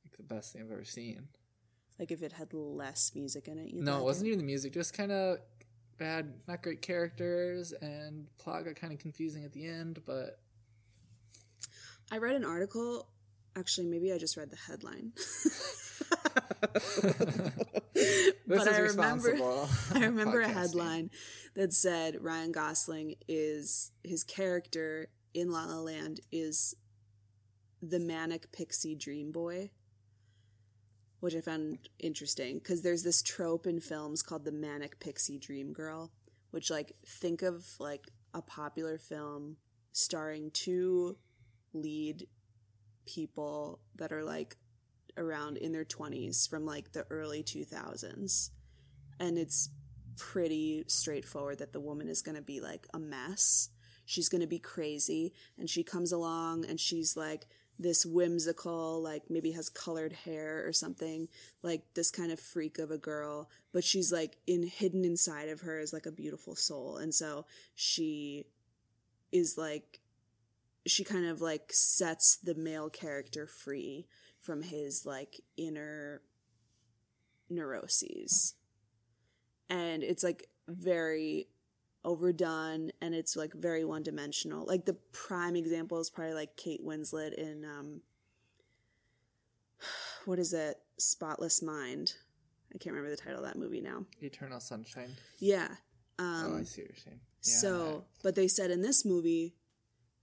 like 0.04 0.16
the 0.16 0.22
best 0.22 0.52
thing 0.52 0.62
I've 0.62 0.70
ever 0.70 0.84
seen. 0.84 1.28
Like 1.98 2.10
if 2.10 2.22
it 2.22 2.32
had 2.32 2.54
less 2.54 3.14
music 3.14 3.48
in 3.48 3.58
it, 3.58 3.70
you 3.70 3.82
no, 3.82 3.98
it 4.00 4.04
wasn't 4.04 4.28
even 4.28 4.38
the 4.38 4.44
music. 4.44 4.72
Just 4.72 4.94
kind 4.94 5.12
of 5.12 5.38
bad, 6.00 6.32
not 6.48 6.62
great 6.62 6.82
characters, 6.82 7.72
and 7.80 8.26
plot 8.38 8.64
got 8.64 8.74
kind 8.74 8.92
of 8.92 8.98
confusing 8.98 9.44
at 9.44 9.52
the 9.52 9.64
end. 9.68 10.00
But 10.04 10.40
I 12.10 12.18
read 12.18 12.34
an 12.34 12.44
article. 12.44 13.06
Actually, 13.56 13.86
maybe 13.86 14.12
I 14.12 14.18
just 14.18 14.36
read 14.36 14.50
the 14.50 14.56
headline. 14.56 15.12
But 18.46 18.66
I 18.66 18.78
remember- 18.80 19.36
I 19.94 19.98
remember 20.00 20.40
a 20.40 20.48
headline 20.48 21.10
that 21.54 21.72
said 21.72 22.16
Ryan 22.20 22.50
Gosling 22.52 23.14
is 23.28 23.92
his 24.02 24.24
character 24.24 25.08
in 25.34 25.52
La 25.52 25.64
La 25.66 25.78
Land 25.80 26.20
is 26.32 26.74
the 27.80 28.00
manic 28.00 28.50
pixie 28.52 28.96
dream 28.96 29.30
boy, 29.30 29.70
which 31.20 31.34
I 31.34 31.40
found 31.40 31.88
interesting 31.98 32.58
because 32.58 32.82
there's 32.82 33.02
this 33.02 33.22
trope 33.22 33.66
in 33.66 33.80
films 33.80 34.22
called 34.22 34.44
the 34.44 34.52
manic 34.52 34.98
pixie 35.00 35.38
dream 35.38 35.72
girl, 35.72 36.10
which 36.50 36.70
like 36.70 36.92
think 37.06 37.42
of 37.42 37.66
like 37.78 38.08
a 38.34 38.42
popular 38.42 38.98
film 38.98 39.56
starring 39.92 40.50
two 40.50 41.16
lead 41.72 42.26
people 43.06 43.80
that 43.96 44.12
are 44.12 44.24
like 44.24 44.56
around 45.16 45.56
in 45.56 45.72
their 45.72 45.84
20s 45.84 46.48
from 46.48 46.64
like 46.64 46.92
the 46.92 47.04
early 47.10 47.42
2000s 47.42 48.50
and 49.18 49.36
it's 49.36 49.68
pretty 50.16 50.84
straightforward 50.86 51.58
that 51.58 51.72
the 51.72 51.80
woman 51.80 52.08
is 52.08 52.22
going 52.22 52.36
to 52.36 52.42
be 52.42 52.60
like 52.60 52.86
a 52.92 52.98
mess. 52.98 53.68
She's 54.06 54.28
going 54.28 54.40
to 54.40 54.46
be 54.46 54.58
crazy 54.58 55.32
and 55.58 55.68
she 55.68 55.84
comes 55.84 56.10
along 56.10 56.64
and 56.66 56.80
she's 56.80 57.16
like 57.16 57.46
this 57.80 58.04
whimsical 58.04 59.02
like 59.02 59.22
maybe 59.30 59.52
has 59.52 59.70
colored 59.70 60.12
hair 60.12 60.66
or 60.66 60.72
something 60.72 61.26
like 61.62 61.82
this 61.94 62.10
kind 62.10 62.30
of 62.30 62.38
freak 62.38 62.78
of 62.78 62.90
a 62.90 62.98
girl 62.98 63.48
but 63.72 63.84
she's 63.84 64.12
like 64.12 64.36
in 64.46 64.64
hidden 64.64 65.04
inside 65.04 65.48
of 65.48 65.60
her 65.60 65.78
is 65.78 65.92
like 65.92 66.06
a 66.06 66.12
beautiful 66.12 66.56
soul. 66.56 66.96
And 66.96 67.14
so 67.14 67.46
she 67.74 68.46
is 69.32 69.56
like 69.56 70.00
she 70.86 71.04
kind 71.04 71.26
of 71.26 71.40
like 71.40 71.72
sets 71.72 72.36
the 72.36 72.54
male 72.54 72.90
character 72.90 73.46
free 73.46 74.06
from 74.40 74.62
his 74.62 75.06
like 75.06 75.40
inner 75.56 76.22
neuroses. 77.48 78.54
And 79.68 80.02
it's 80.02 80.24
like 80.24 80.48
very 80.66 81.46
overdone 82.04 82.90
and 83.00 83.14
it's 83.14 83.36
like 83.36 83.52
very 83.54 83.84
one 83.84 84.02
dimensional. 84.02 84.64
Like 84.66 84.84
the 84.86 84.96
prime 85.12 85.56
example 85.56 85.98
is 86.00 86.10
probably 86.10 86.34
like 86.34 86.56
Kate 86.56 86.84
Winslet 86.84 87.34
in 87.34 87.64
um 87.64 88.00
what 90.24 90.38
is 90.38 90.52
it? 90.52 90.76
Spotless 90.98 91.62
Mind. 91.62 92.14
I 92.74 92.78
can't 92.78 92.94
remember 92.94 93.10
the 93.10 93.20
title 93.20 93.40
of 93.40 93.46
that 93.46 93.58
movie 93.58 93.80
now. 93.80 94.04
Eternal 94.20 94.60
Sunshine. 94.60 95.16
Yeah. 95.38 95.68
oh, 96.18 96.24
I 96.24 96.58
Um 96.58 96.64
see 96.64 96.82
what 96.82 96.90
you're 96.90 96.96
saying. 97.04 97.20
so 97.40 98.04
but 98.22 98.34
they 98.34 98.48
said 98.48 98.70
in 98.70 98.82
this 98.82 99.04
movie 99.04 99.54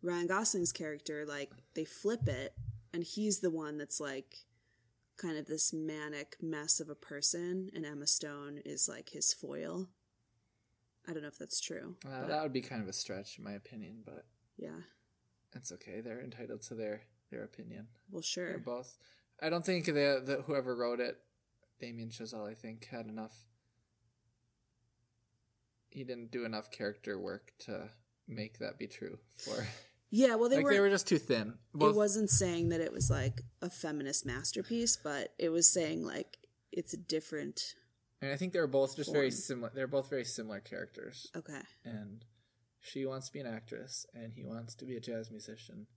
Ryan 0.03 0.27
Gosling's 0.27 0.71
character 0.71 1.25
like 1.27 1.51
they 1.73 1.83
flip 1.85 2.27
it 2.27 2.53
and 2.93 3.03
he's 3.03 3.39
the 3.39 3.49
one 3.49 3.77
that's 3.77 3.99
like 3.99 4.35
kind 5.17 5.37
of 5.37 5.47
this 5.47 5.73
manic 5.73 6.37
mess 6.41 6.79
of 6.79 6.89
a 6.89 6.95
person 6.95 7.69
and 7.73 7.85
Emma 7.85 8.05
Stone 8.05 8.59
is 8.65 8.87
like 8.87 9.09
his 9.09 9.33
foil. 9.33 9.89
I 11.08 11.13
don't 11.13 11.22
know 11.22 11.28
if 11.30 11.38
that's 11.38 11.62
true. 11.62 11.96
Uh, 12.06 12.28
that 12.28 12.43
would 12.43 12.54
be 12.54 12.62
kind 12.62 12.82
of 12.82 12.88
a 12.88 12.93
stretch, 12.93 13.38
in 13.38 13.43
my 13.43 13.54
opinion, 13.54 14.04
but 14.06 14.26
yeah. 14.58 14.82
it's 15.56 15.72
okay. 15.72 16.02
They're 16.02 16.22
entitled 16.22 16.62
to 16.63 16.76
their 16.76 17.02
their 17.32 17.43
opinion. 17.43 17.88
Well, 18.10 18.22
They're 18.22 18.52
sure. 18.52 18.58
both. 18.60 18.98
I 19.41 19.50
don't 19.50 19.65
think 19.65 19.86
the, 19.86 20.22
the 20.26 20.43
whoever 20.46 20.76
wrote 20.76 21.00
it, 21.00 21.17
Damien 21.80 22.10
Chazelle, 22.10 22.50
I 22.50 22.54
think, 22.54 22.88
had 22.89 23.08
enough. 23.08 23.36
He 25.89 26.04
didn't 26.04 26.32
do 26.32 26.46
enough 26.46 26.72
character 26.72 27.20
work 27.20 27.54
to 27.60 27.89
make 28.28 28.60
that 28.60 28.78
be 28.78 28.88
true. 28.88 29.17
For 29.38 29.67
Yeah, 30.10 30.36
well, 30.36 30.50
they 30.50 30.58
like 30.58 30.65
were. 30.65 30.74
they 30.74 30.80
were 30.80 30.89
just 30.89 31.08
too 31.08 31.17
thin. 31.17 31.56
Both, 31.74 31.91
it 31.91 31.98
wasn't 31.98 32.30
saying 32.30 32.70
that 32.70 32.80
it 32.80 32.93
was 32.93 33.10
like 33.10 33.41
a 33.62 33.70
feminist 33.70 34.26
masterpiece, 34.26 34.96
but 34.96 35.34
it 35.38 35.50
was 35.50 35.67
saying 35.67 36.06
like 36.06 36.38
it's 36.72 36.93
a 36.93 36.98
different. 36.98 37.76
And 38.21 38.32
I 38.32 38.36
think 38.38 38.53
they're 38.53 38.67
both 38.67 38.95
just 38.95 39.12
very 39.13 39.32
similar. 39.32 39.71
They're 39.73 39.88
both 39.88 40.10
very 40.10 40.25
similar 40.25 40.60
characters. 40.60 41.27
Okay. 41.36 41.62
and 41.86 42.25
she 42.80 43.06
wants 43.06 43.27
to 43.27 43.34
be 43.34 43.39
an 43.39 43.47
actress 43.47 44.06
and 44.13 44.32
he 44.34 44.43
wants 44.43 44.75
to 44.75 44.86
be 44.86 44.95
a 44.95 44.99
jazz 45.01 45.30
musician 45.32 45.88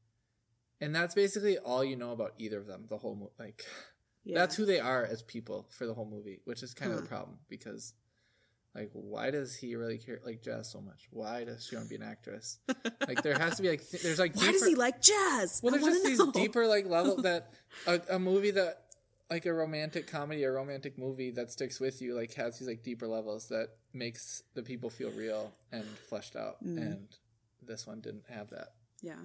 and 0.80 0.94
that's 0.94 1.14
basically 1.14 1.56
all 1.58 1.84
you 1.84 1.94
know 1.94 2.10
about 2.10 2.32
either 2.38 2.58
of 2.58 2.66
them 2.66 2.86
the 2.88 2.96
whole 2.98 3.14
mo- 3.14 3.32
like 3.38 3.64
Yeah. 4.24 4.38
that's 4.38 4.56
who 4.56 4.64
they 4.64 4.80
are 4.80 5.04
as 5.04 5.22
people 5.22 5.68
for 5.70 5.86
the 5.86 5.94
whole 5.94 6.08
movie 6.10 6.40
which 6.46 6.62
is 6.62 6.74
kind 6.74 6.90
of 6.90 6.96
Huh. 6.98 7.02
the 7.02 7.08
problem 7.08 7.38
because 7.48 7.94
like 8.74 8.90
why 8.92 9.30
does 9.30 9.54
he 9.54 9.76
really 9.76 9.98
care 9.98 10.20
like 10.24 10.42
jazz 10.42 10.72
so 10.72 10.80
much 10.80 11.06
why 11.10 11.44
does 11.44 11.66
she 11.66 11.76
want 11.76 11.86
to 11.88 11.90
be 11.96 12.02
an 12.02 12.08
actress 12.10 12.58
like 13.06 13.22
there 13.22 13.38
has 13.38 13.56
to 13.56 13.62
be 13.62 13.68
like 13.68 13.88
th- 13.88 14.02
there's 14.02 14.18
like 14.18 14.34
Why 14.34 14.46
deeper, 14.46 14.52
does 14.52 14.66
he 14.66 14.74
like 14.74 15.00
jazz? 15.02 15.60
well 15.62 15.72
there's 15.72 15.84
just 15.84 16.04
these 16.04 16.22
deeper 16.32 16.66
like 16.66 16.86
level 16.86 17.22
that 17.22 17.52
a, 17.86 18.00
a 18.12 18.18
movie 18.18 18.52
that 18.52 18.86
like 19.30 19.46
a 19.46 19.52
romantic 19.52 20.06
comedy 20.08 20.44
or 20.44 20.52
romantic 20.54 20.98
movie 20.98 21.30
that 21.30 21.50
sticks 21.52 21.78
with 21.80 22.02
you 22.02 22.14
like 22.14 22.34
has 22.34 22.58
these 22.58 22.66
like 22.68 22.82
deeper 22.82 23.06
levels 23.06 23.46
that 23.48 23.68
makes 23.92 24.42
the 24.54 24.62
people 24.62 24.90
feel 24.90 25.10
real 25.12 25.52
and 25.72 25.84
fleshed 26.08 26.34
out 26.36 26.56
Mm. 26.64 26.76
and 26.78 27.08
this 27.62 27.86
one 27.86 28.00
didn't 28.00 28.28
have 28.28 28.50
that 28.50 28.74
Yeah. 29.02 29.20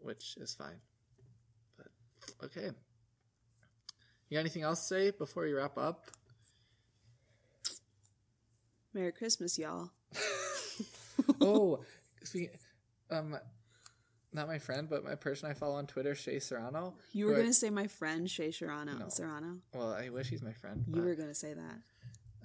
which 0.00 0.36
is 0.38 0.54
fine 0.54 0.80
but 1.78 1.86
okay 2.44 2.70
you 4.28 4.36
got 4.36 4.40
anything 4.40 4.62
else 4.62 4.80
to 4.80 4.86
say 4.94 5.10
before 5.10 5.44
we 5.44 5.52
wrap 5.52 5.76
up 5.78 6.04
Merry 8.94 9.12
Christmas, 9.12 9.58
y'all. 9.58 9.90
oh 11.40 11.80
speaking, 12.22 12.50
um 13.10 13.38
not 14.32 14.46
my 14.48 14.58
friend 14.58 14.88
but 14.88 15.04
my 15.04 15.14
person 15.14 15.50
i 15.50 15.54
follow 15.54 15.74
on 15.76 15.86
twitter 15.86 16.14
Shea 16.14 16.38
Serrano 16.38 16.94
You 17.12 17.26
were 17.26 17.36
gonna 17.36 17.52
say 17.52 17.70
my 17.70 17.86
friend 17.86 18.30
Shea 18.30 18.50
Serrano. 18.50 18.94
No. 18.98 19.08
Serrano. 19.08 19.58
well 19.74 19.92
i 19.92 20.08
wish 20.08 20.28
he's 20.28 20.42
my 20.42 20.52
friend 20.52 20.84
You 20.88 21.02
were 21.02 21.14
gonna 21.14 21.34
say 21.34 21.54
that. 21.54 21.78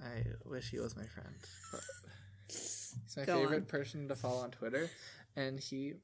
I 0.00 0.24
wish 0.44 0.70
he 0.70 0.78
was 0.78 0.96
my 0.96 1.06
friend. 1.06 1.34
But 1.72 1.80
he's 2.48 3.16
my 3.16 3.24
Go 3.24 3.40
favorite 3.40 3.56
on. 3.56 3.64
person 3.66 4.06
to 4.08 4.14
follow 4.14 4.42
on 4.42 4.52
Twitter, 4.52 4.88
and 5.34 5.58
he, 5.58 5.94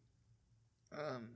um, 0.93 1.29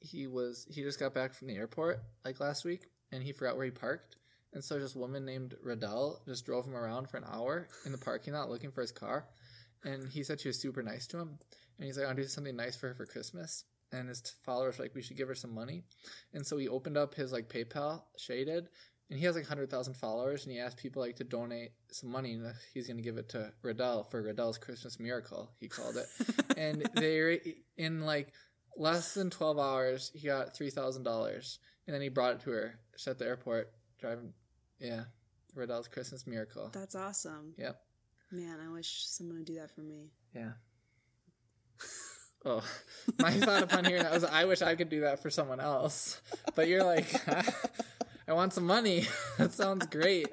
he 0.00 0.26
was 0.26 0.66
he 0.70 0.82
just 0.82 0.98
got 0.98 1.12
back 1.12 1.34
from 1.34 1.48
the 1.48 1.56
airport 1.56 2.00
like 2.24 2.40
last 2.40 2.64
week, 2.64 2.86
and 3.12 3.22
he 3.22 3.32
forgot 3.32 3.56
where 3.56 3.66
he 3.66 3.70
parked, 3.70 4.16
and 4.54 4.64
so 4.64 4.78
this 4.78 4.94
woman 4.96 5.26
named 5.26 5.56
Radel 5.62 6.24
just 6.26 6.46
drove 6.46 6.64
him 6.66 6.74
around 6.74 7.10
for 7.10 7.18
an 7.18 7.24
hour 7.30 7.68
in 7.84 7.92
the 7.92 7.98
parking 7.98 8.32
lot 8.32 8.48
looking 8.48 8.70
for 8.70 8.80
his 8.80 8.92
car, 8.92 9.26
and 9.84 10.08
he 10.08 10.22
said 10.22 10.40
she 10.40 10.48
was 10.48 10.58
super 10.58 10.82
nice 10.82 11.06
to 11.08 11.18
him, 11.18 11.38
and 11.78 11.86
he's 11.86 11.96
like, 11.98 12.06
"I'll 12.06 12.14
do 12.14 12.24
something 12.24 12.56
nice 12.56 12.76
for 12.76 12.88
her 12.88 12.94
for 12.94 13.06
Christmas." 13.06 13.64
And 13.90 14.08
his 14.10 14.20
followers 14.44 14.76
were 14.76 14.84
like, 14.84 14.94
we 14.94 15.00
should 15.00 15.16
give 15.16 15.28
her 15.28 15.34
some 15.34 15.54
money, 15.54 15.82
and 16.34 16.46
so 16.46 16.58
he 16.58 16.68
opened 16.68 16.98
up 16.98 17.14
his 17.14 17.32
like 17.32 17.48
PayPal, 17.48 18.02
shaded, 18.18 18.68
and 19.10 19.18
he 19.18 19.24
has 19.24 19.34
like 19.34 19.44
100,000 19.44 19.94
followers 19.94 20.44
and 20.44 20.52
he 20.52 20.58
asked 20.60 20.76
people 20.76 21.00
like 21.02 21.16
to 21.16 21.24
donate 21.24 21.70
some 21.90 22.10
money 22.10 22.34
and 22.34 22.52
he's 22.74 22.86
going 22.86 22.98
to 22.98 23.02
give 23.02 23.16
it 23.16 23.30
to 23.30 23.50
Riddell 23.62 24.04
for 24.04 24.20
Riddell's 24.22 24.58
Christmas 24.58 25.00
miracle 25.00 25.50
he 25.58 25.68
called 25.68 25.96
it 25.96 26.06
and 26.58 26.88
they 26.94 27.40
in 27.76 28.02
like 28.02 28.32
less 28.76 29.14
than 29.14 29.30
12 29.30 29.58
hours 29.58 30.10
he 30.14 30.26
got 30.26 30.54
$3,000 30.54 31.58
and 31.86 31.94
then 31.94 32.02
he 32.02 32.08
brought 32.10 32.34
it 32.34 32.40
to 32.40 32.50
her 32.50 32.78
just 32.92 33.08
at 33.08 33.18
the 33.18 33.24
airport 33.26 33.72
driving 33.98 34.32
yeah 34.78 35.04
Riddell's 35.54 35.88
Christmas 35.88 36.26
miracle 36.26 36.70
That's 36.74 36.94
awesome. 36.94 37.54
yep 37.56 37.80
Man, 38.30 38.58
I 38.60 38.70
wish 38.70 39.06
someone 39.06 39.36
would 39.38 39.46
do 39.46 39.54
that 39.54 39.70
for 39.74 39.80
me. 39.80 40.10
yeah 40.34 40.52
oh 42.44 42.62
my 43.18 43.32
thought 43.32 43.62
upon 43.62 43.84
hearing 43.84 44.02
that 44.02 44.12
was 44.12 44.24
I 44.24 44.44
wish 44.44 44.62
I 44.62 44.74
could 44.74 44.88
do 44.88 45.00
that 45.00 45.20
for 45.22 45.30
someone 45.30 45.60
else 45.60 46.20
but 46.54 46.68
you're 46.68 46.84
like 46.84 47.08
I 48.28 48.32
want 48.32 48.52
some 48.52 48.64
money 48.64 49.06
that 49.38 49.52
sounds 49.52 49.86
great 49.86 50.28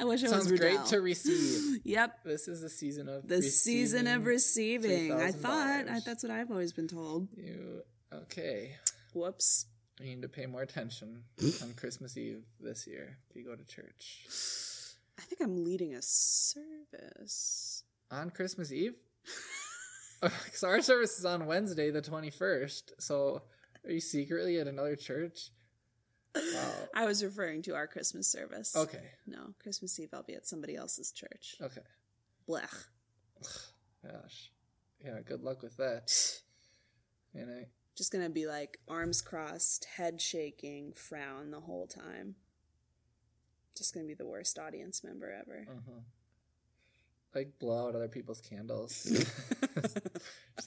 I 0.00 0.04
wish 0.04 0.22
it 0.22 0.30
sounds 0.30 0.50
was 0.50 0.58
great 0.58 0.84
to 0.86 1.00
receive 1.00 1.80
Yep. 1.84 2.24
This 2.24 2.48
is 2.48 2.62
the 2.62 2.70
season 2.70 3.08
of 3.08 3.28
The 3.28 3.42
season 3.42 4.06
of 4.06 4.24
receiving 4.24 4.90
receiving. 5.10 5.20
I 5.20 5.30
thought 5.32 5.88
I, 5.88 6.00
that's 6.04 6.22
what 6.22 6.32
I've 6.32 6.50
always 6.50 6.72
been 6.72 6.88
told. 6.88 7.28
you. 7.36 7.82
Okay, 8.12 8.76
Whoops. 9.14 9.66
I 10.00 10.04
need 10.04 10.22
to 10.22 10.28
pay 10.28 10.46
more 10.46 10.62
attention 10.62 11.24
on 11.62 11.74
Christmas 11.74 12.16
Eve 12.16 12.42
this 12.58 12.86
year 12.86 13.18
if 13.28 13.36
you 13.36 13.44
go 13.44 13.54
to 13.54 13.64
church 13.66 14.24
I 15.18 15.22
think 15.22 15.42
I'm 15.42 15.62
leading 15.62 15.94
a 15.94 16.00
service. 16.00 17.84
on 18.10 18.30
Christmas 18.30 18.72
Eve. 18.72 18.94
Because 20.44 20.62
our 20.64 20.82
service 20.82 21.18
is 21.18 21.24
on 21.24 21.46
Wednesday, 21.46 21.90
the 21.90 22.02
twenty 22.02 22.30
first. 22.30 22.92
So, 22.98 23.42
are 23.84 23.90
you 23.90 24.00
secretly 24.00 24.58
at 24.58 24.66
another 24.66 24.96
church? 24.96 25.50
Wow. 26.34 26.72
I 26.94 27.06
was 27.06 27.24
referring 27.24 27.62
to 27.62 27.74
our 27.74 27.86
Christmas 27.86 28.26
service. 28.30 28.76
Okay. 28.76 29.02
No, 29.26 29.54
Christmas 29.62 29.98
Eve 29.98 30.10
I'll 30.12 30.22
be 30.22 30.34
at 30.34 30.46
somebody 30.46 30.76
else's 30.76 31.10
church. 31.12 31.56
Okay. 31.62 31.80
Blech. 32.48 32.86
Gosh. 34.04 34.50
Yeah. 35.04 35.20
Good 35.24 35.42
luck 35.42 35.62
with 35.62 35.76
that. 35.78 36.12
And 37.32 37.48
I, 37.48 37.66
Just 37.96 38.10
gonna 38.10 38.28
be 38.28 38.48
like 38.48 38.80
arms 38.88 39.22
crossed, 39.22 39.84
head 39.84 40.20
shaking, 40.20 40.92
frown 40.94 41.52
the 41.52 41.60
whole 41.60 41.86
time. 41.86 42.34
Just 43.78 43.94
gonna 43.94 44.06
be 44.08 44.14
the 44.14 44.26
worst 44.26 44.58
audience 44.58 45.04
member 45.04 45.30
ever. 45.32 45.64
uh 45.70 46.00
like 47.34 47.58
blow 47.58 47.88
out 47.88 47.94
other 47.94 48.08
people's 48.08 48.40
candles. 48.40 49.06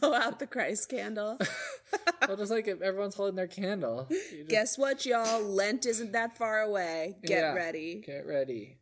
Blow 0.00 0.14
out 0.14 0.38
the 0.38 0.46
Christ 0.46 0.88
candle. 0.88 1.38
well, 2.28 2.36
just 2.36 2.50
like 2.50 2.68
if 2.68 2.80
everyone's 2.80 3.14
holding 3.14 3.36
their 3.36 3.46
candle. 3.48 4.06
just 4.10 4.48
Guess 4.48 4.78
what, 4.78 5.04
y'all? 5.06 5.42
Lent 5.42 5.86
isn't 5.86 6.12
that 6.12 6.36
far 6.36 6.60
away. 6.62 7.16
Get 7.22 7.38
Yeah. 7.38 7.52
ready. 7.54 8.02
Get 8.06 8.26
ready. 8.26 8.78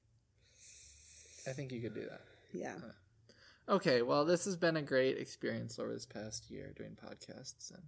I 1.47 1.53
think 1.53 1.73
you 1.73 1.81
could 1.81 1.95
do 1.95 2.07
that. 2.09 2.21
Yeah. 2.53 2.75
Okay, 3.69 4.03
well, 4.03 4.25
this 4.25 4.45
has 4.45 4.57
been 4.57 4.77
a 4.77 4.83
great 4.83 5.19
experience 5.19 5.79
over 5.79 5.93
this 5.93 6.07
past 6.07 6.51
year 6.51 6.73
doing 6.77 6.97
podcasts 7.03 7.73
and 7.73 7.83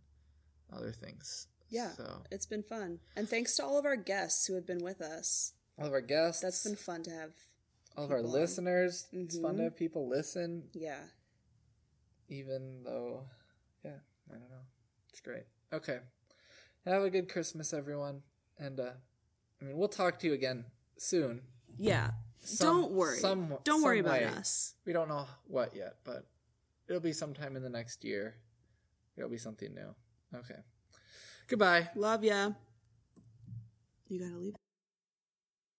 other 0.72 0.92
things. 0.92 1.48
Yeah. 1.68 1.90
So, 1.92 2.22
It's 2.30 2.46
been 2.46 2.62
fun. 2.62 3.00
And 3.16 3.28
thanks 3.28 3.57
to 3.57 3.64
all 3.64 3.78
of 3.78 3.84
our 3.84 3.96
guests 3.96 4.46
who 4.46 4.55
have 4.55 4.66
been 4.66 4.82
with 4.82 5.00
us. 5.00 5.52
all 5.78 5.86
of 5.86 5.92
our 5.92 6.00
guests. 6.00 6.40
That's 6.42 6.64
been 6.64 6.76
fun 6.76 7.02
to 7.05 7.11
have 7.11 7.32
all 7.97 8.05
of 8.05 8.11
our 8.11 8.22
listeners. 8.22 9.07
It's 9.12 9.38
fun 9.38 9.55
to 9.57 9.61
Mhm. 9.61 9.64
have 9.64 9.76
people 9.76 10.09
listen, 10.09 10.68
Yeah. 10.72 11.09
even 12.28 12.82
though, 12.82 13.28
yeah, 13.84 14.01
I 14.30 14.32
don't 14.38 14.51
know. 14.51 14.66
It's 15.11 15.20
great. 15.20 15.45
Okay. 15.72 16.01
Have 16.84 17.03
a 17.03 17.11
good 17.11 17.28
Christmas, 17.30 17.72
everyone. 17.72 18.22
And, 18.59 18.78
uh, 18.80 18.95
I 19.61 19.64
mean, 19.64 19.76
we'll 19.76 19.88
talk 19.88 20.18
to 20.20 20.26
you 20.26 20.32
again 20.34 20.70
soon. 20.97 21.47
Yeah. 21.78 22.12
Some- 22.40 22.82
don't 22.82 22.92
worry. 22.92 23.18
some- 23.18 23.59
don't 23.64 23.82
worry 23.82 23.99
some 24.01 24.07
about 24.07 24.22
us. 24.38 24.74
We 24.84 24.92
don't 24.92 25.09
know 25.09 25.26
what 25.47 25.74
yet, 25.74 26.05
but 26.05 26.26
it'll 26.88 27.01
be 27.01 27.12
sometime 27.14 27.57
in 27.57 27.62
the 27.62 27.70
next 27.70 28.05
year. 28.05 28.36
It'll 29.16 29.30
be 29.30 29.38
something 29.38 29.72
new. 29.72 29.95
Okay. 30.34 30.62
Goodbye. 31.47 31.90
Love 31.95 32.22
ya. 32.24 32.53
You 34.09 34.18
gotta 34.20 34.36
leave. 34.36 34.55